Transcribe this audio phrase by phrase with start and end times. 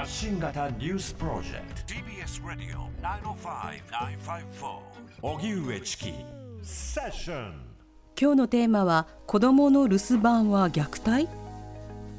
[0.00, 1.92] 発信型ニュースプロジェクト。
[1.92, 4.78] TBS ラディオ905-954
[5.20, 6.14] おぎゅうえちき
[6.62, 7.52] セッション
[8.18, 11.28] 今日のテーマは子どもの留守番は虐待？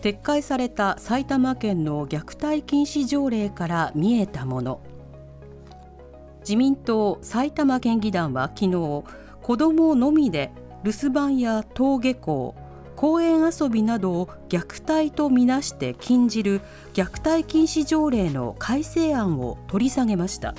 [0.01, 4.79] 撤回された埼玉県の虐待禁止条例から見えたもの。
[6.41, 9.03] 自民党埼玉県議団は昨日
[9.41, 10.51] 子どものみで
[10.83, 12.53] 留守番や登下校
[13.01, 16.61] 公園遊びなどを虐待とみなして禁じる
[16.93, 20.53] 虐待禁止条例の改正案を取り下げました。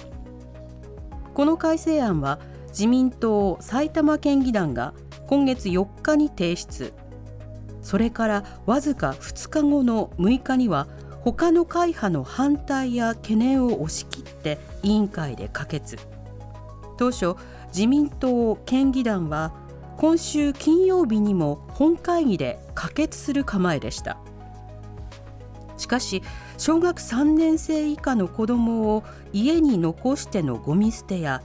[1.35, 2.41] この改正案は
[2.71, 4.93] 自民党埼玉県議団が
[5.29, 6.93] 今月4日に提出。
[7.81, 10.89] それからわずか2日後の6日には
[11.21, 15.97] 他の会派の反対や懸念を押し切って委員会で可決。
[16.99, 17.37] 当初
[17.69, 19.62] 自民党県議団は
[20.03, 24.19] 今週金曜日にも本会議で可決する構えでした。
[25.77, 26.25] しかし
[26.59, 31.41] 小学3年生以下の子どもを家に残してのゴミ捨てや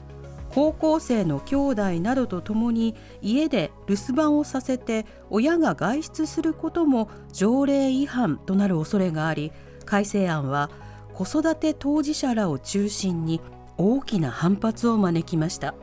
[0.49, 9.51] 高校生の兄弟などとともに家で留守番をさせて親が外出することも条例違反となる恐れがあり
[9.85, 10.71] 改正案は
[11.13, 13.39] 子育て当事者らを中心に
[13.77, 15.75] 大きな反発を招きました。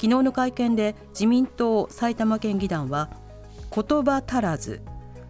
[0.00, 3.10] 昨日の会見で自民党埼玉県議団は
[3.70, 4.80] 言葉足らず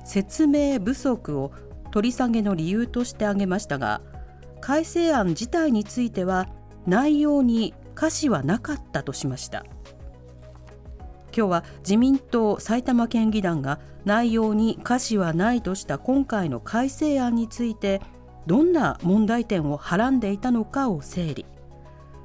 [0.04, 1.50] 説明不足を
[1.90, 4.00] 取り下げの理由として挙げましたが
[4.60, 6.48] 改正案自体については
[6.86, 9.66] 内容に可視はなかったとしました。
[11.36, 18.00] 今日は自民党埼玉県議団が内容に可視はないとした今回の改正案について
[18.46, 21.44] どんな問題点をはらんでいたのかを整理。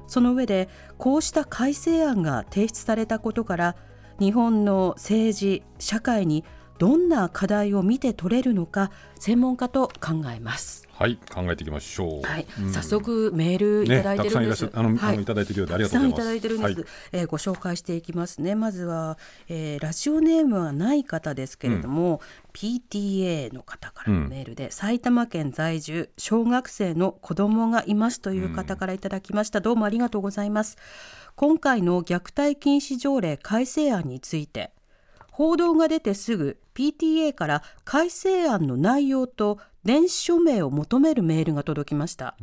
[0.06, 0.68] その上で
[0.98, 3.76] こうした改正案が提出されたことから
[4.18, 6.44] 日本の政治社会に
[6.78, 10.85] どんな課題を見て取れるのか専門家と考えます。
[10.98, 12.22] はい考えていきましょう。
[12.22, 14.30] はい、早速メールいただいてるんです。
[14.30, 15.12] ね、たくさんいらっしゃあの、はい。
[15.12, 16.16] あのいただいているようでありがとうございます。
[16.16, 16.86] たくさんいただいてるんです、はい。
[17.12, 22.22] えーご紹介していきますねまずは、えーラジオネームはない方ですけれども、
[22.54, 30.78] PTA の方からのメールで、埼玉県在住小学生の子供がいますという方からいただきました、どうもありがとうございます。
[31.34, 34.72] 今回の虐待禁止条例改正案について
[35.36, 42.36] 報道が出てすぐ PTA から改正案の内容と電子署名を求めるメールが届きました、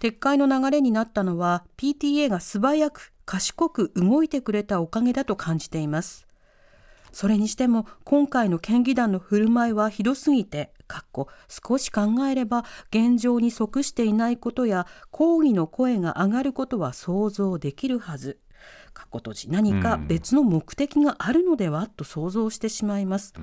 [0.00, 6.26] 撤回の流れになったのは PTA が素早く賢く動いてくれたおかげだと感じています。
[7.12, 18.38] それにしても今回の県議団の振る舞いはひどすぎてかっこ少し考えれば現状に即していないことや抗議の声が上がることは想像できるはず
[18.92, 23.34] かっこ閉じ何か別の目的があるのではと想像してしまいます、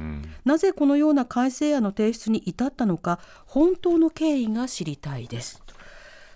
[0.45, 5.61] なぜこのような改正案の提出に至ったのか本当の経緯が知りたいです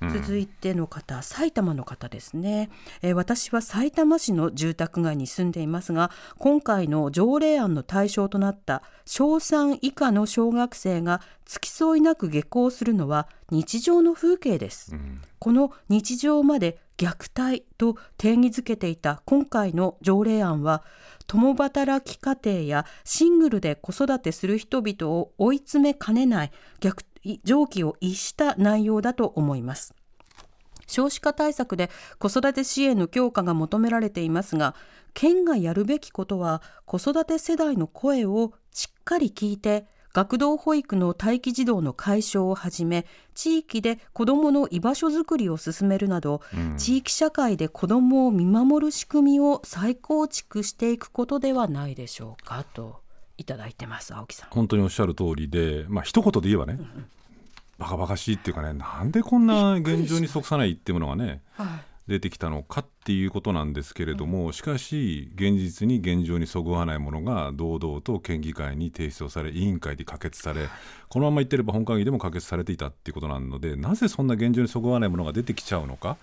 [0.09, 2.69] 続いての方、埼玉の方ですね、
[3.01, 14.95] えー私は埼玉市の住宅街に住んでいますが今回の条例案の対象となった小3以下の小学生が付き添いなく下校するのは日常の風景です、
[15.39, 20.83] この日常まで虐待と定義づけていた今回の条例案は
[21.25, 27.03] 共働き家庭やシングルで子育てする人々を追い詰めかねない逆
[27.43, 29.93] 常軌を逸した内容だと思います。
[30.87, 31.89] 少子化対策で
[32.19, 34.75] 子育て支援の強化が求められていますが
[35.13, 46.41] 県がやるべきことは子育て世代の声をしっかり聞いて学童保育の待機児童の解消をはじめ地域で子どもの居場所づくりを進めるなど、
[46.77, 53.00] 地域社会で子どもを見守る仕組みを再構築していくことではないでしょうかと
[53.41, 54.49] いただいてます青木さん。
[54.51, 56.79] 本当におっしゃる通りで、まあ一言で言えばね、
[57.77, 61.41] バカバカしいっていうかね、なんでこんな現状に即さないっていうものがね、
[62.07, 70.67] 出てきたのかっていうことなんですけれども、しかし現実に現状にそぐわないものが堂々と県議会に提出をされ委員会で可決され
[71.09, 76.17] このままいってれば本会議でも可決されていたっていうことなのでなぜそんな現状にそぐわないものが出てきちゃうのか、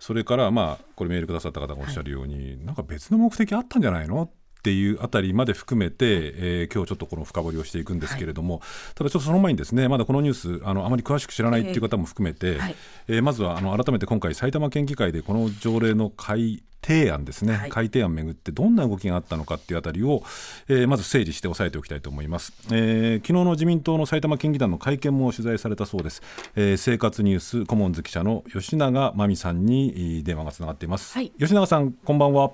[0.00, 5.96] それからまあこれメールくださった方がおっしゃるように、なんか別の目的あったんじゃないのっていうあたりまで含めて、
[6.36, 8.60] えー今日ちょっとこの深掘りをしていくんですけれども、
[8.94, 12.76] ただちょっとその前にですねまだこのニュースあのあまり詳しく知らないっていう方も含めて、はい。
[13.08, 17.70] えーまずはあの改めて今回埼玉県議会でこの条例の改提案ですね、はい。
[17.70, 20.22] 改定案をめぐってどんな動きがあったのかっていうあたりを、
[20.68, 26.22] えーまず整理して押さえておきたいと思います、えー昨日の自民党の埼玉県議団の会見も取材されたそうです、
[26.56, 31.30] えー生活ニュースコモンズ記者の吉永真美さんにえー電話がつながっています、はい。
[31.38, 32.52] 吉永さんこんばんは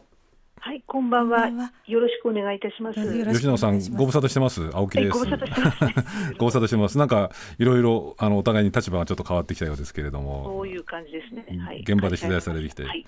[0.66, 1.42] はい、こんばんは。
[1.42, 3.00] こんばんはよろしくお願いいたします。
[3.00, 4.68] どうぞよろしく吉野さんお願いしますご無沙汰してます？
[4.74, 5.94] 青木はい、ですご無沙汰してます、ね。
[6.38, 7.30] ご無沙汰してますなんか
[7.60, 11.46] いろいろあのお互いに立場がちょっと変わってきたようですけれどもそういう感じですね。
[11.56, 11.82] はい。
[11.82, 13.06] 現場で取材されてきてはい。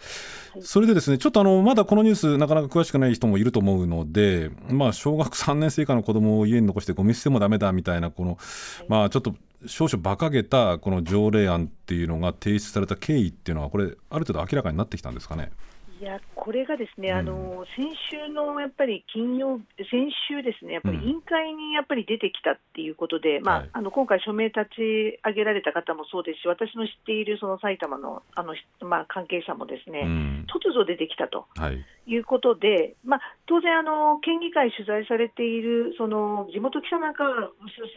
[0.60, 8.38] それでですねちょっとあのまだこのニュースなかなか詳しくない人もいると思うので、まあ、小学3年生以下の子供を家に残してゴミ捨てもダメだみたいなこの、
[8.86, 9.34] まあ、ちょっと
[9.66, 15.50] 少々馬鹿げたこの条例案っていうのが提出された経緯っていうのはこれある程度明らかになってきたんですかね？
[15.98, 17.18] いや、これがですね、うん。
[17.18, 19.58] あの先週のやっぱり金曜、
[19.90, 21.04] 先週ですね、やっぱりうん。
[21.04, 23.70] 委員会にやっぱり出てきたっていうことで、まあはい。
[23.72, 28.54] あの今回、署名立ち上げられた方もそうですし、私の知っているその埼玉のあの、
[28.86, 30.46] まあ、関係者もですね、うん。
[30.46, 31.46] 突如出てきたと。
[31.56, 31.84] はい。
[32.06, 37.50] いうことで、まあ、当然あの、県議会取材されているその地元記者なんかは、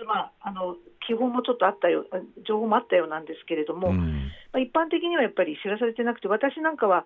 [0.05, 0.75] まあ、あの
[1.07, 2.05] 基本もちょっとあったよ、
[2.47, 4.31] 情報もあったようなんですけれども、まうん。
[4.53, 7.05] あ、一般的にはやっぱり知らされてなくて、私なんかは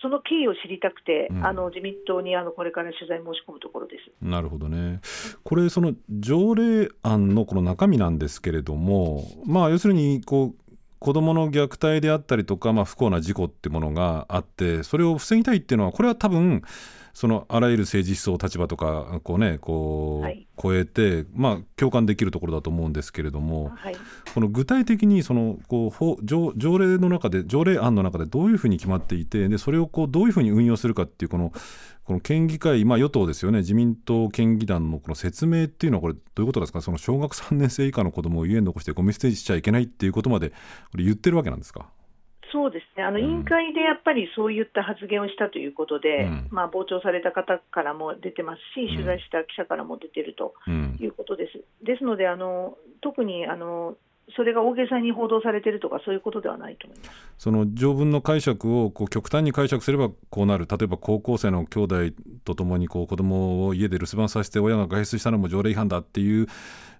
[0.00, 4.24] その経緯を知りたくて、うんあの自民党にあのこれから取材申し込むところです。
[4.24, 5.00] なるほどね。
[5.44, 10.62] これその条例案のこの中身なんですけれども、まあ要するにこう
[11.02, 16.62] 子どもの虐待であったりとか、まあ、不幸な事故ってものがあってそれを防ぎたいっていうのはこれは多分
[17.14, 20.46] そのあらゆる政治思想立場とかこうねこう、はい。
[20.62, 23.96] 超えて、まあ、共感できるところだと思うんですけれどもはい。
[24.32, 31.52] この具体的にそのこう法条条例の中で条例案の中でどういうふうに決まっていてでそれをこうどういうふうに運用するかっていうこの
[32.04, 36.80] この県議会、まあ、与党ですよね自民党県議団のこの説明っていうのはこれどういうことですか？
[36.80, 40.54] その小学3年生以下の子供を家に残してゴミ捨てしちゃいけないっていうことまでこ
[40.96, 41.88] れ言ってるわけなんですか？
[42.52, 43.02] そうですね。
[43.02, 43.24] あの、うん。
[43.24, 46.48] 委員会でやっぱりそういった発言をしたということで、うん。
[46.50, 48.94] まあ、傍聴された方からも出てますし、うん。
[48.94, 50.98] 取材した記者からも出てるとうん。
[51.00, 51.64] いうことです。
[51.84, 53.96] ですので、あの特にあの
[54.36, 57.10] それが大げさに報道されているとか、そういうことではないと思います。
[57.38, 61.96] その条文の解釈をこう極端に解釈すればこうなる例えば高校生の兄弟
[62.44, 66.46] とともにこう子供を家で留守番させて親が外出したのも条例違反だっていう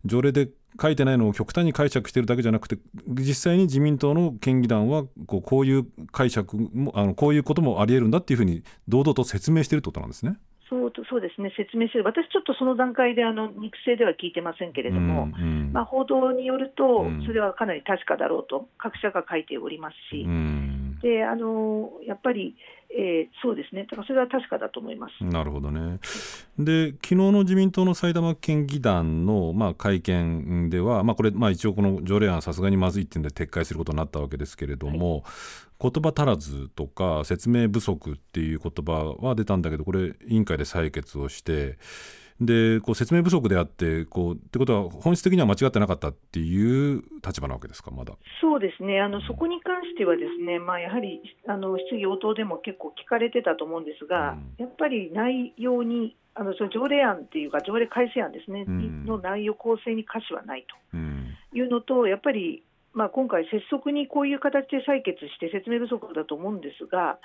[0.04, 0.48] 条例で
[0.80, 10.38] 書いてないのを極端に解釈しているだけじゃなくて実際に自民党の県議団はこうこういう解釈もあのこういうこともありえるんだっていうふうに堂々と説明しているってことなんですね。
[10.72, 15.72] そうそうですね、説明する、私ちょっとその段階であの肉声では聞いてませんけれども、うんうん。
[15.72, 22.56] まあ、報道によるとうん、それはかなり確かだろうと、各社が書いておりますし、うんであのやっぱり、
[22.90, 25.24] えーそうですね、だからそれは確かだと思います。
[25.24, 25.98] なるほどね。
[26.58, 35.24] で昨日の自民党の埼玉県議団の、まあ、会見では、まあ、これ、まあ、一応この条例案さすがにまずいっていうんで撤回することになったわけですけれども、
[35.80, 41.78] 言葉足らずとか説明不足っていう言葉は出たんだけどこれ委員会で採決をして
[42.46, 48.14] でこう説明不足であってこうってことは本質的には間違ってなかったっていう立場なわけですかまだ。
[48.40, 54.54] そうですね、あのそこに関しては、ですね、まあ、やはりあの質疑応答でも結構聞かれてたと思うんですが、うん。
[54.58, 59.04] やっぱり内容に、あのその条例案っていうか、条例改正案ですね、うん。
[59.04, 61.34] の内容構成に可視はないうん。
[61.50, 62.62] というのと、やっぱり、
[62.94, 67.18] まあ、今回、拙速にこういう形で採決して説明不足だと思うんですが、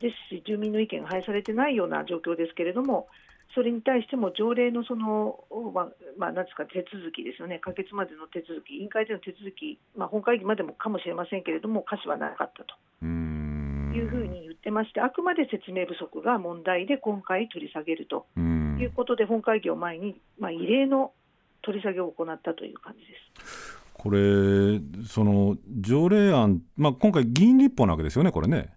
[0.00, 3.08] ですし、住民の意見が反映されてないような状況ですけれども、
[3.54, 5.44] それに対しても条例のその、
[5.74, 12.74] まあまあ、なんですか手続きですよね、可決までの手続き、委員会での手続き、まあ、本会議までもかもしれませんけれども、可視はなかったと。
[13.02, 13.92] うん。
[13.94, 18.26] いうふうに言ってまして、あくまで説明不足が問題で今回取り下げると。
[18.36, 18.78] うん。
[18.80, 21.12] いうことで、本会議を前に、まあ、異例の
[21.62, 23.06] 取り下げを行ったという感じで
[23.46, 23.82] す。
[23.94, 28.72] これその条例案、まあ、今回議員立法なわけですよねこれね。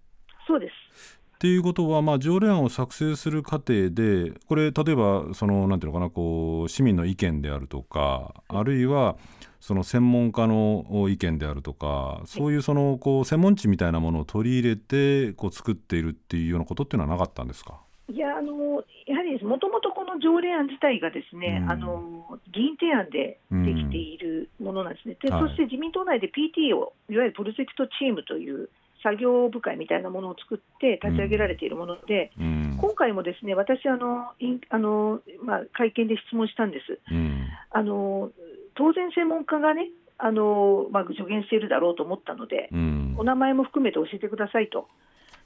[1.36, 9.18] っていうことは、まあ、条例案を作成する過程でこれ例えばそのなんていうのかなこう市民の意見であるとかあるいは
[9.60, 17.82] その専門家の意見であるとかそういうそのこう専門知みたいなものを取り入れてこう作っているっていうようなことっていうのはなかったんですか？
[18.08, 21.72] いやあのやはりもともとこの条例案自体がですね、うん。
[21.72, 25.42] あの議員提案でできているものなんですね、ではい。
[25.42, 28.70] そして自民党内で PT を、いわゆるプロジェクトチームという
[29.06, 32.78] 作業部会みたいなものを作って立ち上げられているもので、うん。
[32.82, 34.32] 今回もですね私あの、
[34.70, 37.00] あのまあ、会見で質問したんです。
[37.12, 37.48] うん。
[37.70, 38.32] あの
[38.74, 43.16] 当然、専門家がねあの、まあ、助言しているだろうと思ったので、うん。
[43.20, 44.88] お名前も含めて教えてくださいと。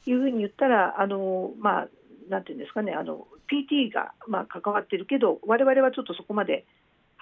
[0.05, 1.87] いうふうに言ったら、あのまあ、
[2.29, 6.65] なんていうんですかね、あの PT が、まあ、関わってるけど、我々はちょっとそこまで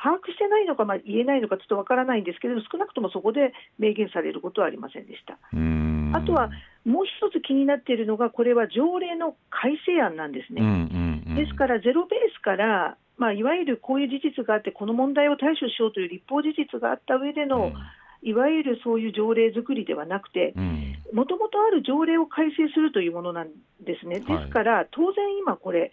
[0.01, 5.39] 把握してないのか、まあ、言えないのかちょっとわからないんですけれど、少なくともそこで明言されることはありませんでした。
[5.53, 6.49] うんあとは
[6.87, 10.61] もう一つ気になっているのが、これは条例の改正案なんですね。
[10.61, 11.35] うんうんうん。
[11.35, 17.73] ですから、ゼロベースから、まあ、いわゆるこういう事実があって、この問題を対処しようという立法事実があった上での、
[18.21, 20.95] いわゆるそういう条例作りではなくて、うん。
[21.13, 23.49] もともとある条例を改正するというものなん
[23.81, 24.39] ですね、はい。
[24.39, 25.91] ですから当然、今これ、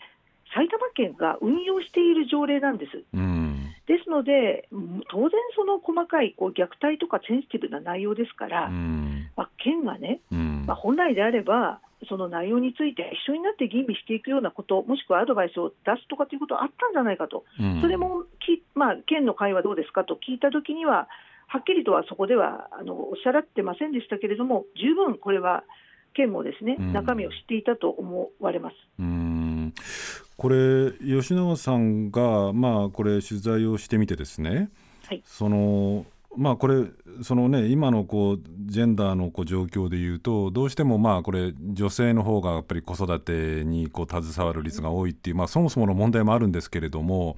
[0.54, 3.02] 埼玉県が運用している条例なんです。
[3.12, 3.74] うん。
[3.86, 10.64] ですので、うん当然、その細かいこう虐待とかセンシティブな内容ですから、うんまあ、県がね、うん。
[10.66, 17.80] まあ、本来であれば、その内容について一緒になって吟味していくようなこと、もしくはアドバイスを出すとかということはあったんじゃないかと、うん。
[17.80, 21.08] それもき、まあ、県の会はどうですかと聞いたときには、
[21.46, 25.64] はっきりとはそこではあのおっしゃらってませんでしたけれども、十分これは
[26.14, 26.92] 県もですね、うん。
[26.92, 28.76] 中身を知っていたと思われます。
[28.98, 29.72] うん。
[30.36, 34.70] これ吉永さんがまあこれ取材をしてみてですね、
[35.06, 35.22] はい。
[35.24, 36.84] そのまあこれ
[37.22, 47.36] そのね今のこうジェンダーのこう状況でいうとどうしてもまあこれ女性の方がやっぱり子育てにこう携わる率が多いっていうまあそもそもの問題もあるんですけれども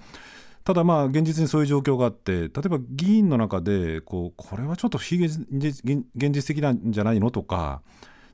[0.64, 7.82] ただまあ現実にそういう状況があって例えば議員の中でこうこれはちょっと非現実現実的なんじゃないのとか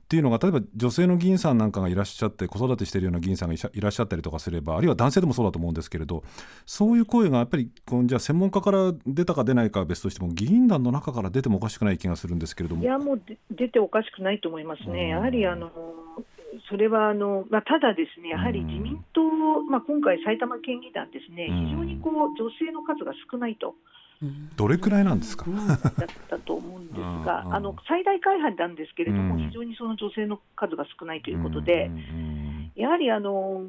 [0.03, 6.23] っていうのが例えば女性の議員さんなんかがいらっしゃって子育てしているような議員さんがいらっしゃったりとかすればあるいは男性でもそうだと思うんですけれど
[6.65, 12.83] そういう声がやっぱりこうじゃあ専門家から出たか出ないかは別としても議員団の中から出てもおかしくない気がするんですけれども。
[12.83, 15.71] いや、もうで出ておかしくないと思いますうんね、やはりあの
[16.69, 19.23] それはあの、まあ、ただですね、やはり自民党、
[19.69, 23.75] まあ、今回、埼玉県議団ですね、うん非常にこう女性の数が少ないと。
[24.55, 29.47] どれくらいなんですか、だったと思うんですがう、んあの最大会派なんですけれども、うん。
[29.47, 32.43] 非常にその女性の数が少ないということで、うんうん
[32.75, 33.61] やはりあの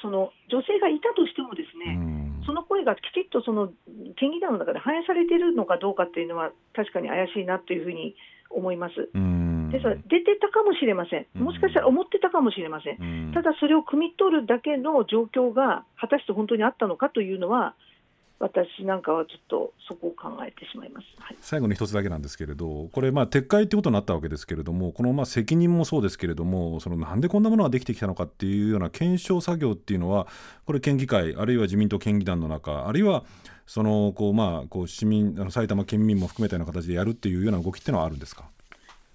[0.00, 2.42] その女性がいたとしても、ですうね、ん。
[2.46, 3.72] その声がきちっとその
[4.16, 8.14] 県議団の中で反映されているのかどうかっていうのは、確かに怪しいなというふうに
[8.50, 9.10] 思います。
[9.12, 9.70] うん。
[9.72, 13.02] ですから、出てたかもしれません、もしかしたら思ってたかもしれません。
[13.02, 13.32] うん。
[13.34, 17.74] ただそれを汲み取るだけの状況が果たして本当にあったのかというのは、
[18.40, 21.06] 私なんかはちょっとそこを考えてしまいます。
[21.18, 30.26] はい最後に一つだけなんですけれどこれまあ撤回ってことになったわけですけれどもこのまあ責任もそうですけれどもそのなんでこんなものができてきたのかっていうような検証作業っていうのは
[30.66, 33.24] これ県議会あるいは自民党県議団の中あるいは
[33.66, 38.44] そのこうまあこう市民あの埼玉県民も含めたような形でやるっていうような動きっていうのはあるんですか？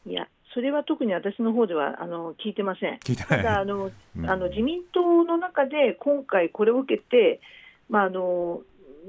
[0.08, 2.98] いや、それは特に私の方ではあの聞いてません。
[3.00, 7.42] 聞いてないただあの、うんあの自民党の中で今回これを受けて、
[7.90, 8.62] まああの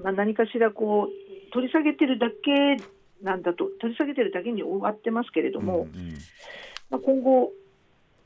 [0.03, 2.83] まあ、何かしらこう取り下げてるだけ
[3.23, 6.15] なんだと取り下げてるだけに終わってますけれども、うんうん。
[6.91, 7.53] まあ、今後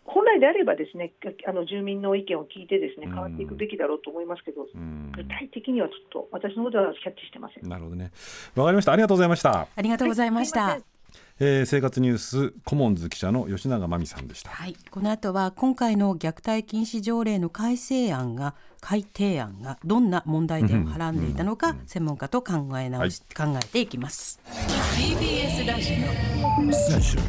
[0.04, 1.12] 本来であればですね
[1.48, 3.12] あの住民の意見を聞いてですねうん。
[3.12, 5.12] 変わっていくべきだろうと思いますけど、うん。
[5.14, 7.68] 具体的にはちょっと私の方ではキャッチしてません。
[7.68, 8.12] なるほどね。
[8.54, 8.92] わかりました。
[8.92, 10.62] ありがとうございました、ありがとうございました。
[10.64, 10.93] はい
[11.40, 14.50] えー生活ニュースコモンズ記者の吉永真美さんでした。
[14.50, 24.40] はい、この後は今回の虐待禁止条例の改正案が改定案がどんな問題点をはらんでいたのか、専門家と考え直し、考えていきます。
[24.96, 25.94] TBS ラジ
[26.70, 27.20] Session.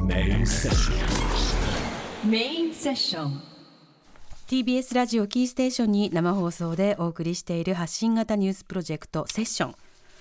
[0.00, 1.28] Main session.
[2.24, 3.57] オメインセッション
[4.48, 9.74] TBS ラジオキーステーションに生放送でお送りしている発信型ニュースプロジェクトセッション。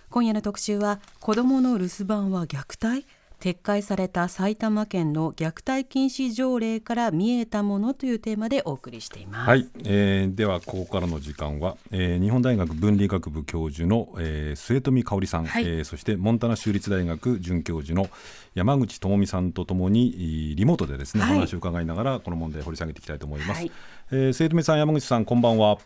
[0.10, 3.08] 今夜の特集は子どもの留守番は虐待？
[3.40, 9.50] 撤回された埼玉県の虐待禁止条例から見えたものというテーマでお送りしています。
[9.50, 18.10] はい、えーではここからの時間は、えー日本大学文理学部教授の、えー末富香織さん、はいえーそしてモンタナ州立大学准教授の
[18.56, 23.60] 山口智美さんとともにいリモートでですね、はいお話を伺いながらこの問題を掘り下げていきたいと思います。
[23.60, 23.72] はい
[24.12, 25.78] えー末富さん山口さんこんばんは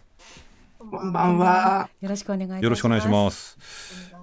[0.79, 1.89] こんばんは。
[1.99, 2.63] よろしくお願いします。
[2.63, 3.57] よろしくお願いします。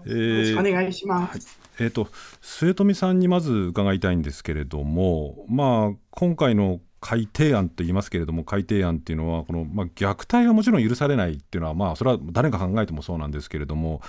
[0.06, 1.67] えよろしくおー願いします。
[1.78, 2.08] えー、と
[2.40, 14.02] 末富さんにまず伺いたいんですけれども、まあ、今回の改定案と言いますけれども改定案っていうのはこの、まあ、虐待がもちろん許されないっていうのは、まあ、それは誰が考えてもそうなんですけれども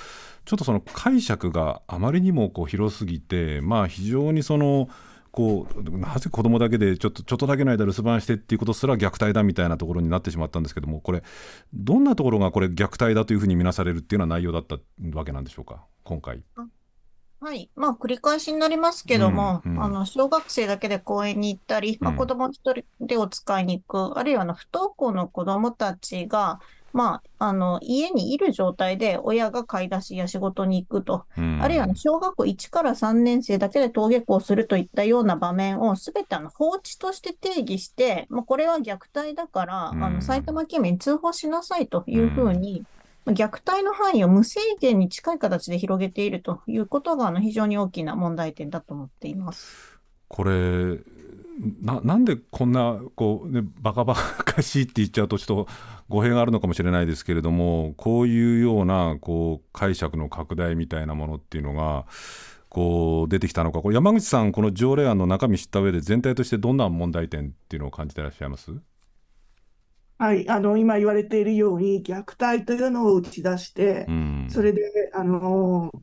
[0.46, 4.90] ちょっとその解釈があまりにもこう広すぎて、まあ、非常にその
[5.32, 11.22] こうなぜ子供だけでちょっとちょっとだけの間留守番してっていうことすら虐待だみたいなところになってしまったんですけどもこれ
[11.74, 14.78] どんなところがこれ虐待だというふうに見なされるっていうような内容だった
[15.14, 16.42] わけなんでしょうか今回。
[17.42, 17.72] はい。
[17.76, 19.84] まあ、繰り返しになりますけども、うんうん。
[19.84, 22.18] あの、小学生だけで公園に行ったり、まあ、うん。
[22.18, 26.60] 子供一人でお使いに行く、あるいは、あの、不登校の子供たちが、
[26.92, 31.62] まあ、あの、家にいる状態で親が買い出しや仕事に行くと、うん。
[31.62, 40.04] あるいは、小学校1から3年生だけで登下校するといったような場面をすべてあの放置として定義して、まあ、これは虐待だから、うん。
[40.04, 50.00] あの埼玉県民に通報しなさいというふうに、まあ虐待の範囲を無制限に近い形で広げているということがあの非常に大きな問題点だと思っています。
[50.28, 50.98] これ
[51.82, 55.68] ななんでこんなこう、ね、バカバカしいって言っちゃうとちょっと
[56.08, 62.06] 語弊があるのかもしれないですけれどもこういうようなこう解釈の拡大みたいなものっていうのが
[62.70, 68.72] こう出てきたのか、これ山口さん、この条例案の中身知った上で、全体としてどんな問題点っていうのを感じてらっしゃいます？
[70.22, 74.48] はい、あの今言われているように、虐待というのを打ち出して、うん。
[74.50, 74.82] それで
[75.14, 75.94] あの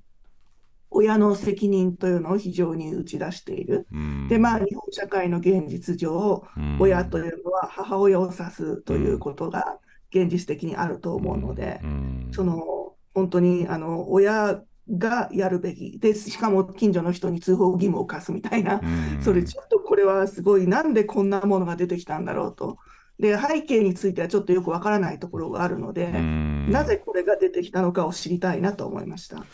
[0.91, 3.87] 親の責任というのを非常に打ち出している。
[3.93, 4.27] うん。
[4.29, 6.79] で、まあ、日本社会の現実上、うん。
[6.81, 12.29] 親というのは母親を指すということが現実的にあると思うので、うん。
[12.33, 14.63] その本当にあの親
[14.97, 15.99] がやるべき。
[15.99, 19.23] で、しかも近所の人に通報義務を課すみたいな、うん。
[19.23, 22.79] それちょっとこれはすごい、なんでこんなものが出てきたんだろうと。
[23.19, 29.45] で、背景についてはちょっとよくわからないところがあるので、うんなぜこれが出てきたのかを知りたいなと思いました。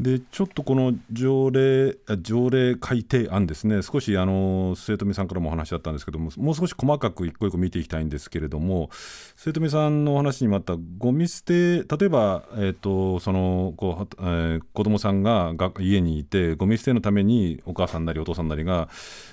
[0.00, 8.90] でちょっとこの条例条例改定案ですね、少しあの末富さんからもお話あったんですけども、もう少し細かく一個一個見ていきたいんですけれども、
[9.36, 18.88] 末富さんのお話にもあった、ゴミ捨て、例えば、えー、とそのこう、えー子供さんがが家にいて、ゴミ捨てのためにお母さんなりお父さんなりが、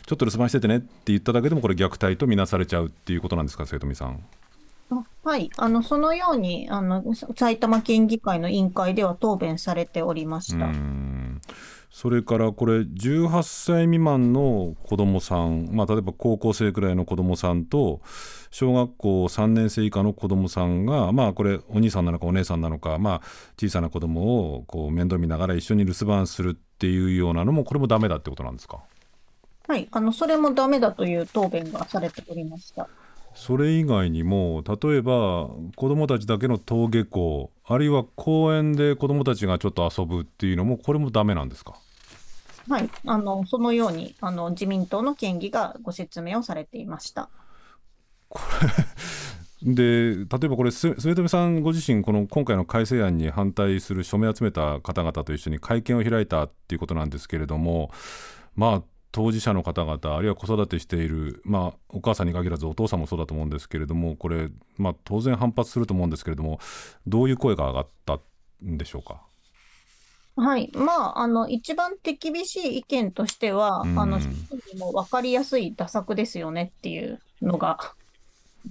[0.08, 4.24] ちょっと留守番しててねって言っただけでも、これ、虐待とみなされちゃうっていうことなんですか、末富さん。
[4.92, 10.66] あはい、あの、そのように、あの、埼玉県議会の委員会では答弁されておりました。
[10.66, 11.42] うん
[11.90, 18.02] それからこれ18歳未満の子どもさん、まあ、例えば高校生くらいの子どもさんと
[18.52, 23.22] 小学校3年生以下の子どもさんが、まあ、これお兄さんなのかお姉さんなのか、まあ、
[23.58, 28.80] 小さな子どもをこう面倒見ながら一緒に留守番するっていうようなのもこれもダメだってことなんですか？
[29.66, 32.90] はい、あの、それもダメだという答弁がされておりました。
[33.36, 41.76] それ以外にも例えば子どもたちだけの登下校あるいは公園で子どもたちがちょっと遊ぶっていうのもこれもダメなんですか？
[42.68, 47.30] はい、あの、そのように、あの、自民党の県議がご説明をされていました。
[49.62, 57.92] で例えばこれ、す末富さんご自身、この今回の改正案に反対する署名を集めた方々と一緒に会見を開いたっていうことなんですけれども、
[58.56, 58.84] まあ、
[59.16, 66.60] 当事者の方々、あるいは子育てしている、まあ、お母さんに限らずお父さんもそうだと思うんですけれども、これ、まあ、当然反発すると思うんですけれども、
[67.08, 68.20] どういう声が上がった
[68.66, 69.22] んでしょうか？
[70.36, 70.70] はい。
[70.74, 74.20] まあ、あの、一番手厳しい意見としては、うんあの、
[74.78, 77.80] も分かりやすい打作ですよねっていうのが、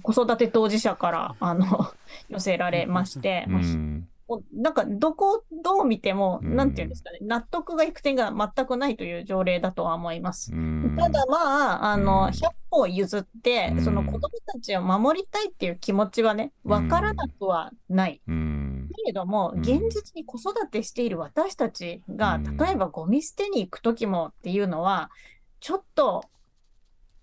[0.03, 1.91] 子育て当事者から、あの、
[2.29, 4.07] 寄せられまして、うまあん
[4.53, 6.55] なんか、どこをどう見ても、うん。
[6.55, 10.51] なんていうんですかね、納得がいく点が全くないという条例だとは思います。
[10.51, 10.95] うん。
[10.97, 12.03] ただまあ、あうん。
[12.05, 13.83] の、100歩譲ってう、ん。
[13.83, 14.19] その子供
[14.51, 18.21] たちを守りたいっていう気持ちはね、わからなくはない。
[18.27, 18.89] うん。
[18.95, 19.61] けれども、うん。
[19.61, 22.57] 現実に子育てしている私たちが、うん。
[22.57, 25.11] 例えばゴミ捨てに行くときもっていうのは、
[25.59, 26.23] ちょっと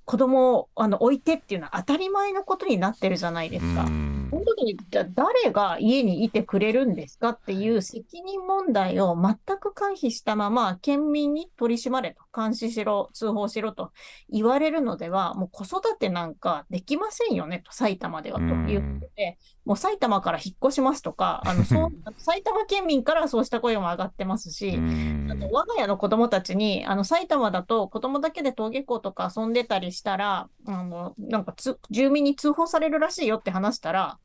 [0.05, 3.87] 子供をあの置いてっていうのは当たり前のことになってるじゃないですか。
[4.33, 13.93] その時に、じゃあ誰が家にいてくれるんですかっていう責任問題を全く回避したまま、県民に取り締まれと、監視しろ、通報しろと
[14.31, 34.19] 言われるのでは、もう子育てなんかできませんよねと、埼玉ではということで、もう埼玉から引っ越しますとか、あの そう埼玉県民からそうした声も上がってますし、うんあの我が家の子供たちに、あの埼玉だと子供だけで登下校とか遊んでたりしたら、あのなんかつ住民に通報されるらしいよって話したら、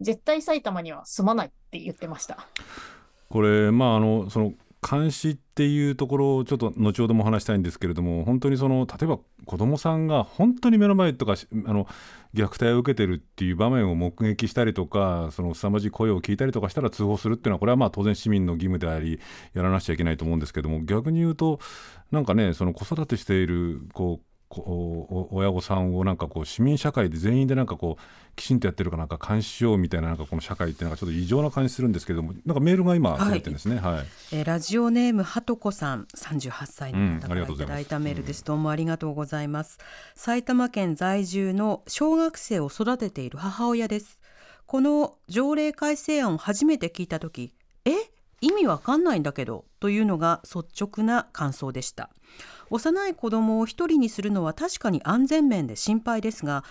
[0.00, 2.46] 絶対埼玉には住まないって言ってました。
[3.28, 4.52] これ、まあ、あのその
[4.88, 11.34] 監視っていうところをちょっと後ほども話したいんですけれども本当にその例えば子どもさんが本当に目の前とか
[11.66, 11.86] あの
[12.34, 19.20] 虐待を受けてるっていう場面を目撃したりとかその凄まじい声を聞いたりとかしたら通報するっていうのはこれはまあ当然市民の義務であり
[19.52, 21.60] やらなくちゃいけないと思うんですけども逆に言うと
[22.10, 28.02] なんかねその子育てしているこうこお親御さんをなんかこう市民社会で全員でなんかこう
[28.34, 33.78] きちんとやってるかなんか監視しようみたいななんかこの社会ってなんかちょっと異常な感じするんですけれどもなんかメールが今はい届いてるんですね。
[33.78, 39.78] はい、えーラジオネームはとこさん38歳の方からいただいたメールです、どうもありがとうございます。
[40.16, 44.18] 埼玉県在住の小学生を育てている母親です。
[44.66, 47.59] この条例改正案を初めて聞いた時え
[48.40, 52.10] 意味わかんないんだけどというのが率直な感想でした。
[52.72, 56.62] 幼い子供を一人にするのは確かに安全面で心配ですが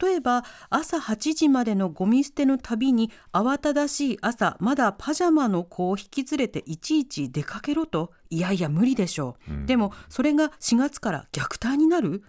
[0.00, 12.22] 例えば朝8時までのゴミ捨てのたびに慌ただしい朝まだパジャマの子を引き連れていちいち出かけろといやいや無理でしょう、でもそれが4月から虐待になる？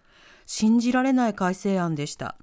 [0.48, 2.36] 信じられない改正案でした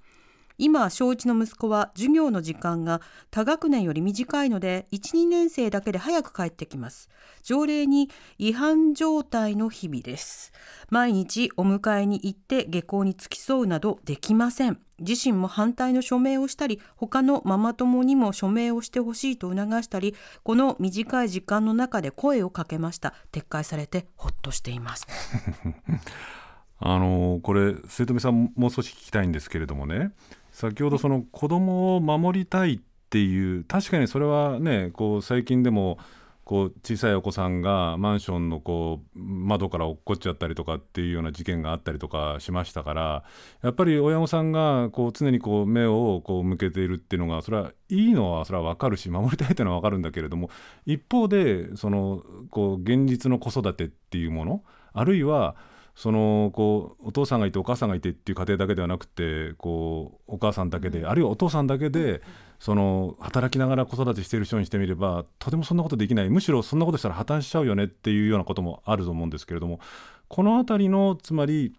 [0.59, 7.11] 今小1の息子は授業の時間が他学年より短いので12年生だけで早く帰ってきます。
[7.42, 10.53] 条例に違反状態の日々です。
[10.88, 14.81] 毎日お迎えに行って下校に付き添うなどできません。
[14.99, 23.12] 自身も反対の署名をしたり他のママ友にも署名をしてほしいと促したりこの短い時間の中で声をかけました。
[23.31, 25.07] 撤回されてほっとしています。
[26.79, 30.12] あのこれ末富さんもう少し聞きたいんですけれどもね。
[30.57, 32.79] 先ほどその子供を守りたいっ
[33.11, 35.99] ていう確かにそれはねこう最近でも
[36.45, 43.25] こう小さいお子さんがマンションのこう窓から落っこっちゃったりとかっていうような事件があったりとかしましたから
[43.62, 50.49] やっぱり親御さんがこう常にこう目をこう向けているっていうのがそれはいいのはそれは分かるし守りたいっていうのは分かるんだけれども
[50.87, 54.62] 一方でそのこう現実の子育てっていうもの
[54.95, 55.55] あるいは
[55.96, 62.20] そのこうお父さんがいてお母さんがいてっていう家庭だけではなくてこうお母さんだけであるいはお父さんだけで
[62.61, 66.28] その働きながら子育てしている人にしてみればとてもそんなことできない。
[66.28, 69.80] むしろそんなことしたら破綻しちゃうよねっていうようなこともあると思うんですけれども
[70.28, 71.74] この辺りのつまり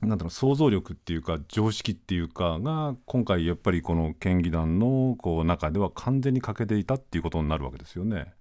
[0.00, 8.32] なんだろう想像力っていうか常識っていうかが今回やっぱりこの県議団のこう中では完全に欠けていたっていうことになるわけですよね。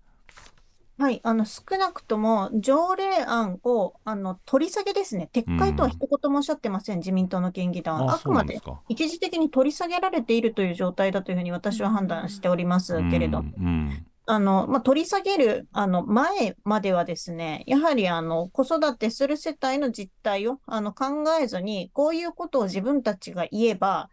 [0.97, 8.05] はい、あの少なくとも条例案をあの取り下げですね、撤回とは一言もおっしゃってません、自民党の県議団。
[8.05, 8.13] は。
[8.13, 14.07] ああくまで一時的に取り下げられているという状態だというふうに私は判断しておりますけれど、うんうん。
[14.29, 24.09] あの、まあ、取り下げる、あの、前まではですね、やはり、あの、子育てする世帯の実態を、あの、考えずに、こういうことを自分たちが言えば、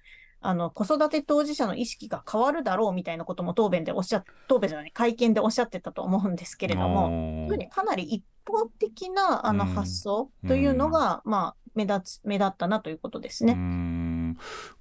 [0.47, 9.71] あの、子育て当事者の意識が変わるだろうみたいなことも答弁でおっしゃっ、答弁じゃない、会見でおっしゃってたと思うんですけれども、特にかなり一方的な、あの、うん。
[9.71, 13.57] 発想というのが、まあ、目立つ、目立ったなということですね。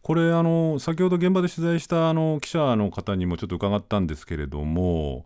[0.01, 5.25] これあの先ほど現場で取材したあの記者の方にもちょっと伺ったんですけれども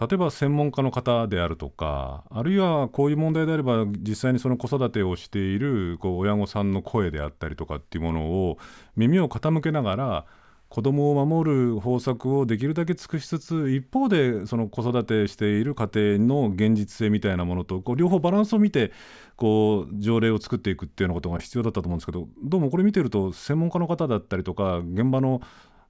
[0.00, 8.58] 例えば専門家の方であるとかあるいはこういう問題であれば実際にその子育てをしているこう親御さんの声であったりとかっていうものを
[8.96, 10.26] 耳を傾けながら
[10.72, 18.90] 子供を守る方策をできるだけ尽くしつつ一方でその子育てしている家庭の現実性みたいなものとこう両方バランスを見て
[19.36, 25.42] こう条例を作っていくっていうようなことが必要だったと思うんですけどどうもこれ見てると専門家の方だったりとか現場の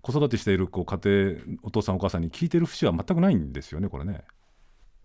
[0.02, 4.22] 子育てしているこう家庭お父さんお母さんに聞いてる節は全くないんですよねこれね。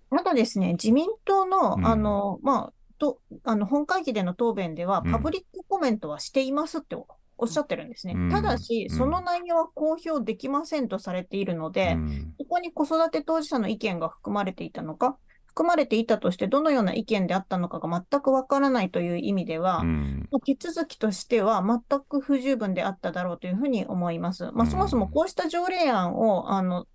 [0.10, 1.86] まだですね、自民党の、うん。
[1.86, 5.12] あの、まあ、と、あの、本会議での答弁では、うん。
[5.12, 6.96] パブリックコメントはしていますって
[7.38, 8.14] おっしゃってるんですね。
[8.16, 8.30] うん。
[8.30, 8.98] ただし、うん。
[8.98, 12.34] その内容は公表できませんとされているので、うん。
[12.40, 15.18] そこに子育て当事者の意見が含まれていたのか、
[15.58, 24.52] 含まれていたとして、どのような意見であったのかが全くわからないという意味では、うんまあ手続きとしては全く不十分であっただろうというふうに思います。
[24.52, 26.86] まあ、うんそもそもこうした条例案を、あの、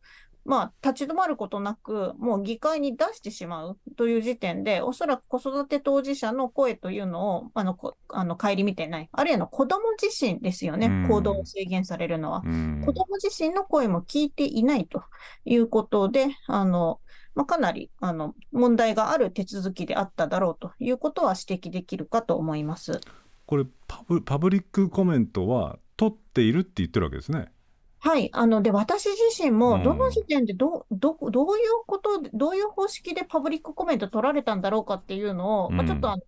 [0.44, 9.09] まあ、立ち止まることなく、もう議会に出してしまうという時点で、おそらく子育て当事者の声というのを、あの、こあの、顧みてない。
[9.12, 12.42] あるいはの子供自身ですよね、うん行動を制限されるのは。
[12.44, 15.03] うん子供自身の声も聞いていないと
[15.44, 17.01] いうことで、あの、
[17.35, 23.01] まあ、かなり、あの、問題がある手続きであっただろうということは指摘できるかと思います。
[23.47, 27.53] これパブパブリックコメントは取っているって言ってるわけですね。
[28.01, 28.31] はい。
[28.33, 36.23] あの、で、私自身うんも、どの時点でど、ど、どういうことで、どういう方式でパブリックコメント取られたんだろうかっていうのを、まあ、うんちょっとあの、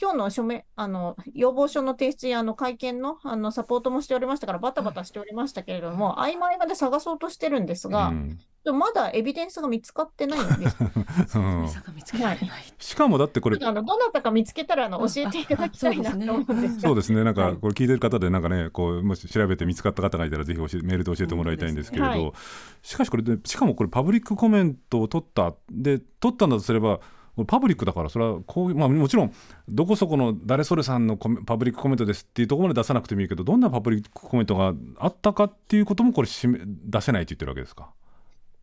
[0.00, 8.38] 今日の署名、あの、要望書の提出や、あの、会見の、あの、サポートもしておりましたから、バタバタしておりましたけれども、合間合間で探そうとしてるんですが、うん。
[8.66, 10.76] でもまだエビデンスが見つかってないんです。
[12.78, 17.54] しかもだってこれあの、どなたか見つけたら、あの、教えていただきたいなと思うんですがそうですね、なんはい。
[17.54, 22.40] かこれ聞いてる方で、なんかね、こうもし調べて見つかった方がいたら、ぜひ教えメールで教えてもらいたいんですけれど、そうですね
[22.82, 26.98] しかしこれで、しかもこれ、パブリックコメントを取った、で、取ったんだとすれば、
[27.44, 29.34] パブリックだから、それはこういう、まあ、もちろん、
[29.68, 37.90] どこそこの誰それさんのパブリックコメントですっていうところまで出さなくてもいいけど、どんなパブリックコメントがあったかっていうことも、これしめ、出せないって言ってるわけですか？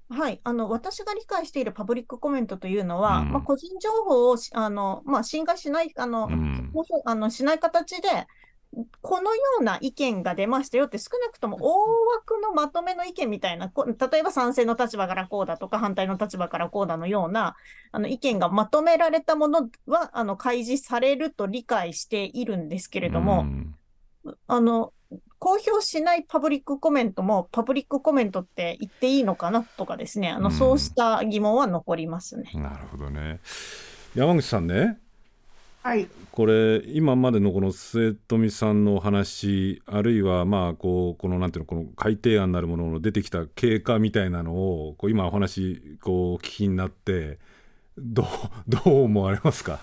[0.09, 3.31] はい、あの私が理解しているパブリックコメントというのは、うん。
[3.31, 6.71] まあ、個人情報をしあの、まあ、侵害しないあの、うん。
[7.05, 8.07] あのしない形で、
[9.01, 17.55] このような意見が出ましたよって、少なくとも大枠のまとめの意見みたいな、こ例えば賛成の立場からこうだとか、反対の立場からこうだのような
[17.91, 23.75] あの意見がまとめられたものはあの開示されると理解しているんですけれども、うん
[24.47, 24.93] あの
[25.37, 32.49] 公表しないパブリックコメントも、パブリックコメントって言っていいのかなとかですね、あのうんそうした疑問は残りますね。
[32.53, 33.41] なるほどね。
[34.15, 34.99] 山口さんね、
[35.83, 36.07] はい。
[36.31, 47.37] これ今までのこの末富さんのお話あるいはまあこうこのなんていうのこの改定案なるものの出てきた経過みたいなのをこう今お話こう聞きになって
[47.97, 48.25] どう
[48.67, 49.79] どう思われますか？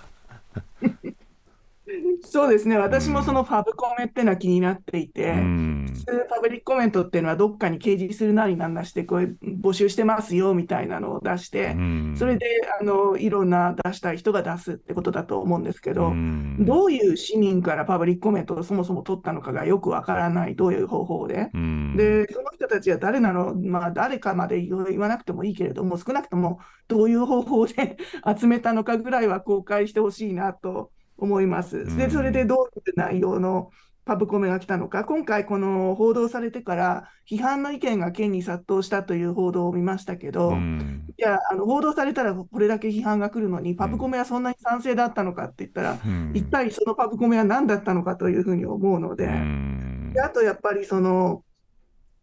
[2.22, 5.87] そうですね、私もそのパブコメっていうのは気になっていて、うん。
[5.92, 12.14] 普通、パブリックコメントっていうのは、どっかに掲示するなりなんなして、これ、募集してますよみたいなのを出して、うん。
[12.16, 12.46] それで
[12.80, 16.64] あのいろんな出したい人が出すってことだと思うんですけど、うん。
[16.64, 21.50] どういう市民からパブリックコメントをそもそも取ったのかがよくわからない、どういう方法で。
[21.54, 21.96] うん。
[21.96, 27.96] で、その人たちは誰なの、まあ、誰かまで言わなくてもいいけれども、少なくともどういう方法で
[28.38, 31.78] 集めたのかぐらいは公開してほしいなと思います。
[31.78, 31.96] うん。
[31.96, 33.70] で、それでどういう内容の
[34.04, 41.04] パブコメが来たのか、今回、この報道されてから、批判の意見が県に殺到したという報道を見ましたけど、うん。
[41.16, 46.33] いや、あの報道されたらこれだけ批判が来るのに、パブコメはそんなに賛成だったのかって言ったら、うん。
[46.35, 50.12] 一体そのパブコメは何だったのかというふうに思うので、うん。
[50.14, 51.44] であとやっぱりその、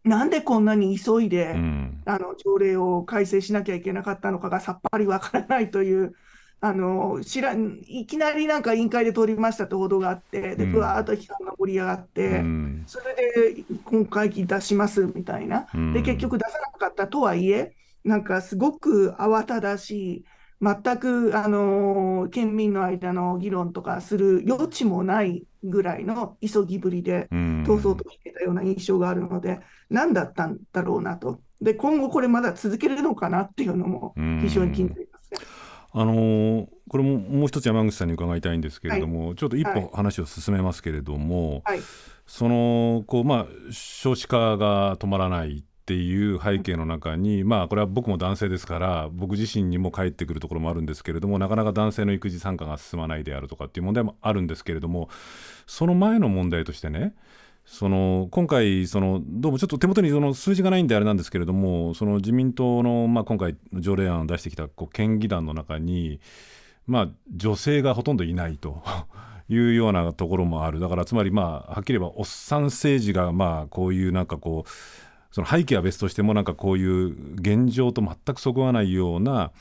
[0.04, 2.02] なんでこんなに急いで、うん。
[2.04, 6.14] あの条例を改正しなきゃいけなかったのかがさっぱりわからないという、
[6.60, 10.72] あの知らんいきなりなんか委員会で通りましたって報道があって、でうん。
[10.72, 12.84] ぶわーっと批判が盛り上がって、うん。
[12.86, 15.92] それで今回出しますみたいな、うん。
[15.92, 20.24] で結局出さなかったとはいえ、なんかすごく慌ただしい、
[20.60, 27.64] 全く、あのー県民の間の議論とかする余地もないぐらいの急ぎぶりでうん。
[27.64, 31.40] 通そうとしてたような印象があるので、何だったんだろうなと。
[31.60, 35.38] で、今後これまだ続けるのかなっていうのも非常に気になりますね。
[36.00, 39.82] あのーこれももう一つ山口さんに伺いたいんですけれども、ちょっと一はい。
[39.82, 41.80] 歩話を進めますけれども、はい。
[42.26, 55.08] そのこうまあ少子化が止まらないっていう背景の中に、まあこれは僕も男性ですから僕自身にも返ってくるところもあるんですけれどもなかなか男性の育児参加が進まないであるとかっていう問題もあるんですけれども
[55.66, 57.14] その前の問題としてね
[57.70, 66.18] その今回その、どうもちょっと手元にその数字がないんであれなんですけれども、その自民党の、まあ、今回、条例案を出してきたこう県議団の中に、
[66.86, 68.82] まあ、女性がほとんどいないと
[69.50, 74.70] いうようなところもある、だからつまり、まあ、はっきり言えば、おっさん政治が、まあ、こういうなんかこう、
[75.30, 79.52] その背景は別としても、なんかこういう現状と全くそぐわないような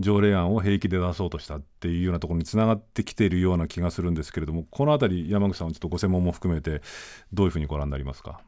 [0.00, 6.82] 条例案を平気で出そうとしたっていうようなところにつながってきているような気がするんですけれども、このあたり、山口さん、ちょっとご専門も含めて、
[7.32, 8.40] どういうふうにご覧になりますか？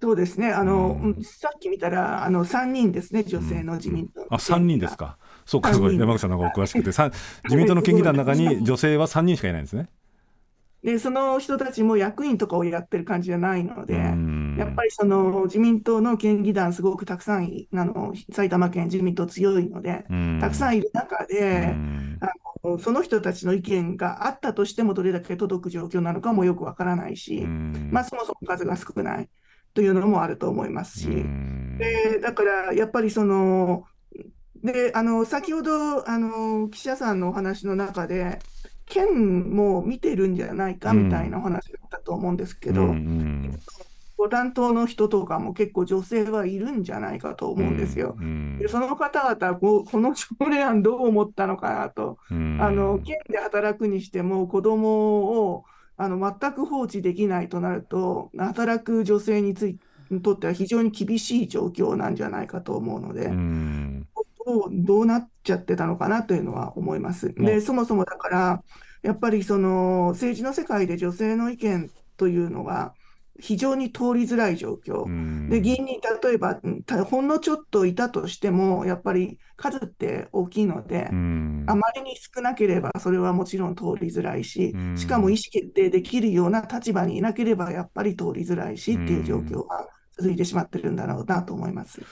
[0.00, 1.10] そうですね、あの、うん。
[1.12, 6.90] うんさっき見たら、あの3人ですね、女性の自民党のあ3人ですか、そうか、山口さんの方がお詳しくて、
[7.44, 9.88] 自民党の県議団の中に 女性は3人しかいないんですね。
[10.84, 20.04] で、その人たちも役員とかをやってる感じじゃないので、うんやっぱりその自民党の県議団、すごくたくさんい、あの埼玉県自民党強いので、
[20.40, 21.74] たくさんんいる中で、
[22.20, 29.28] あのその人たちの意見があったとしても、どれだけ届く状況なのかもよくわからないし、まあ、そもそも数が少ない
[29.74, 31.08] というのもあると思いますし、
[31.78, 33.84] でだからやっぱりその、
[34.62, 38.40] であの先ほどあの記者さんのお話の中で、
[38.86, 42.94] 県も見てるんじゃないかみたいなお話だったと思うんですけど、
[44.18, 48.16] ご担当の人とかも結構女性はいるんじゃないかと思うんですよ。
[48.58, 55.64] でその方々はこう、 この条例案どう思ったのかなと、あの県で働くにしても、子供を
[55.96, 59.78] あの全く放置できないとなると、働く女性につい
[60.10, 63.28] にとっては非常に厳しい状況なんじゃないかと思うので、
[64.44, 67.32] どうどうなっちゃってたのかなというのは思います。
[67.34, 68.62] で、そもそもだから、
[69.02, 72.94] やっぱりその政治の世界で女性の意見というのが
[73.40, 75.04] 非常に通りづらい状況。
[75.48, 76.60] で、議員に例えば、
[77.04, 81.08] ほんのちょっといたとしても、やっぱり数って大きいので、
[81.66, 92.02] あまりに少なければそれはもちろん通りづらいし、しかも意思決定できるような立場にいなければやっぱり通りづらいしっていう状況が続いてしまってるんだろうなと思います。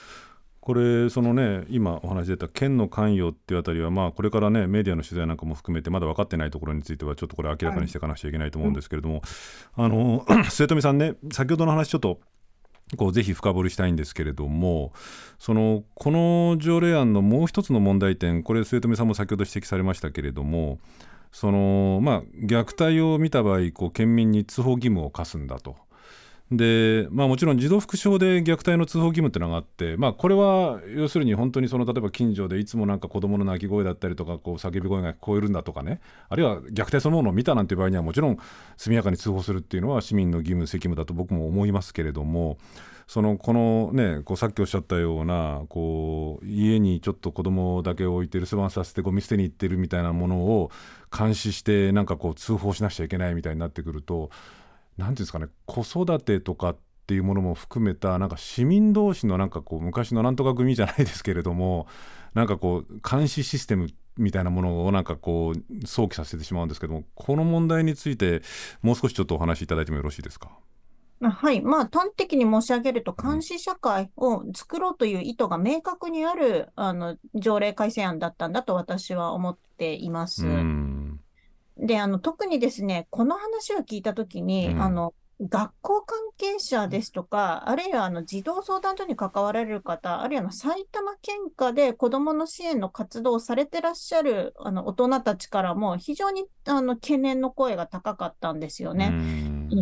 [0.67, 9.21] これそのね今お話出た県の関与っていうあたりはまあこれからねメディアの取材なんかも含めてまだ分かってないところについてはちょっとこれ明らかにしていかなくちゃいけないと思うんですけれども、
[9.77, 12.19] あの 末富さんね先ほどの話ちょっと
[12.97, 14.91] こうぜひ深掘りしたいんですけれども
[15.39, 20.79] そのこの条例案のもう一つの問題点これ末富さんも先ほど指摘されましたけれども
[21.31, 25.77] そのまあ虐待を見た場合こう県民に通報義務を課すんだと。
[26.49, 38.37] でまあ、もちろん児童福祉法で虐待の通報義務っていうのがあって、まあ、これは要するに本当にその例えば近所でいつもなんか子どもの泣き声だったりとかこう叫び声が聞こえるんだとかねあるいは虐待そのものを見たなんていう場合にはもちろん
[38.77, 42.57] 速やかに通報するっていうのは市民の義務責務だと僕も思いますけれども
[43.07, 50.71] そのこのねこうさっきおっしゃったようなこう家にちょっと子供だけ置いて留守番させてゴミ捨てに行っているみたいなものを
[51.17, 54.29] 監視してなんかこう通報しなくちゃいけないみたいになってくると。
[54.97, 61.87] なんていうんですかね子育てとかっていうものも含めたなんか市民同士のなんかこう昔のなんとか組じゃないですけれども
[62.33, 68.41] なんかこう監視システムっみたいなものをなんかこう想起させてしまうんですけどもこの問題について
[68.81, 70.49] もう少しちょっとお話しいただいてもよろしいですか？
[71.21, 71.61] はい。
[71.61, 80.45] まあ、端的に申し上げると、監視社会を作ろうという意図が明確にある、あの、条例改正案だったんだと私は思っています。
[81.79, 99.13] で、あの、特にですね、この話を聞いたときに、あの、学校関係者ですとか、あるいはあの児童相談所に関わられる方、あるいは埼玉県下で子どもの支援の活動をされてらっしゃるあの大人たちからも非常にあの懸念の声が高かったんですよね。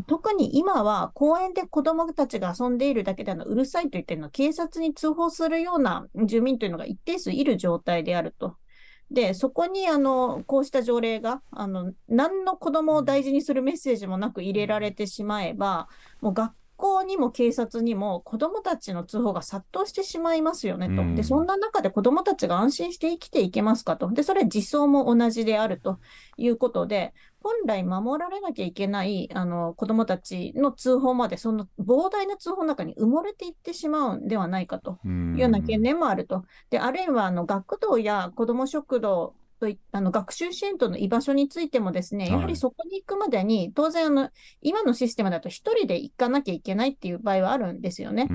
[0.07, 8.57] 特に今は公園で子どもたちが遊んでいるだけでのうるさいと言っての警察に通報するような住民というのが一定数いる状態であると。
[9.11, 15.87] で、そこに、あの、こうした条例が、あの、何の子供を大事にするメッセージもなく入れられてしまえば、
[16.21, 21.15] もう学校にも警察にも子供たちの通報が殺到してしまいますよねと。
[21.15, 24.09] で、そんな中で子供たちが安心して生きていけますかと。
[24.11, 25.99] で、それは自走も同じであると
[26.37, 27.13] いうことで、
[27.45, 36.43] 本来守られなきゃいけないあの子どもたちの通報まで、その膨大な通報の中に埋もれていってしまうんではないかというような懸念もあると。
[36.71, 44.29] であるいはあの学童や子ども食堂といあの学習支援との居場所についてもですね、やはりそこに行くまでに、当然あの、
[44.61, 48.27] 今のシステムだと1人で行かなきゃいけないっていう場合はあるんですよね。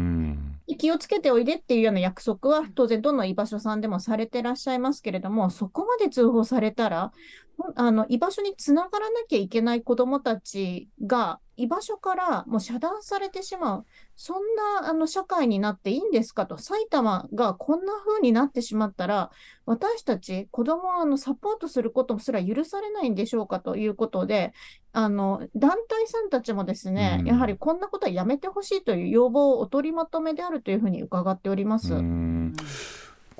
[0.76, 7.12] 気をつけておいでっていうような約束は、当然どの居場所さんでもされてらっしゃいますけれども、そこまで通報されたら、
[7.76, 13.84] あの居場所につながらなきゃいけない子どもたちが居場所からもう遮断されてしまう、
[14.22, 14.42] そん
[14.82, 19.30] なあの社会になっていいんですかと、埼玉がこんな風になってしまったら、
[19.64, 24.52] 私たち子どもをあのサポートすることすら許されないんでしょうかということで、
[24.92, 31.94] あの団体さんたちもですね、うん、やはりこんなことはやめてほしいという要望をお取りまとめであるというふうに伺っております。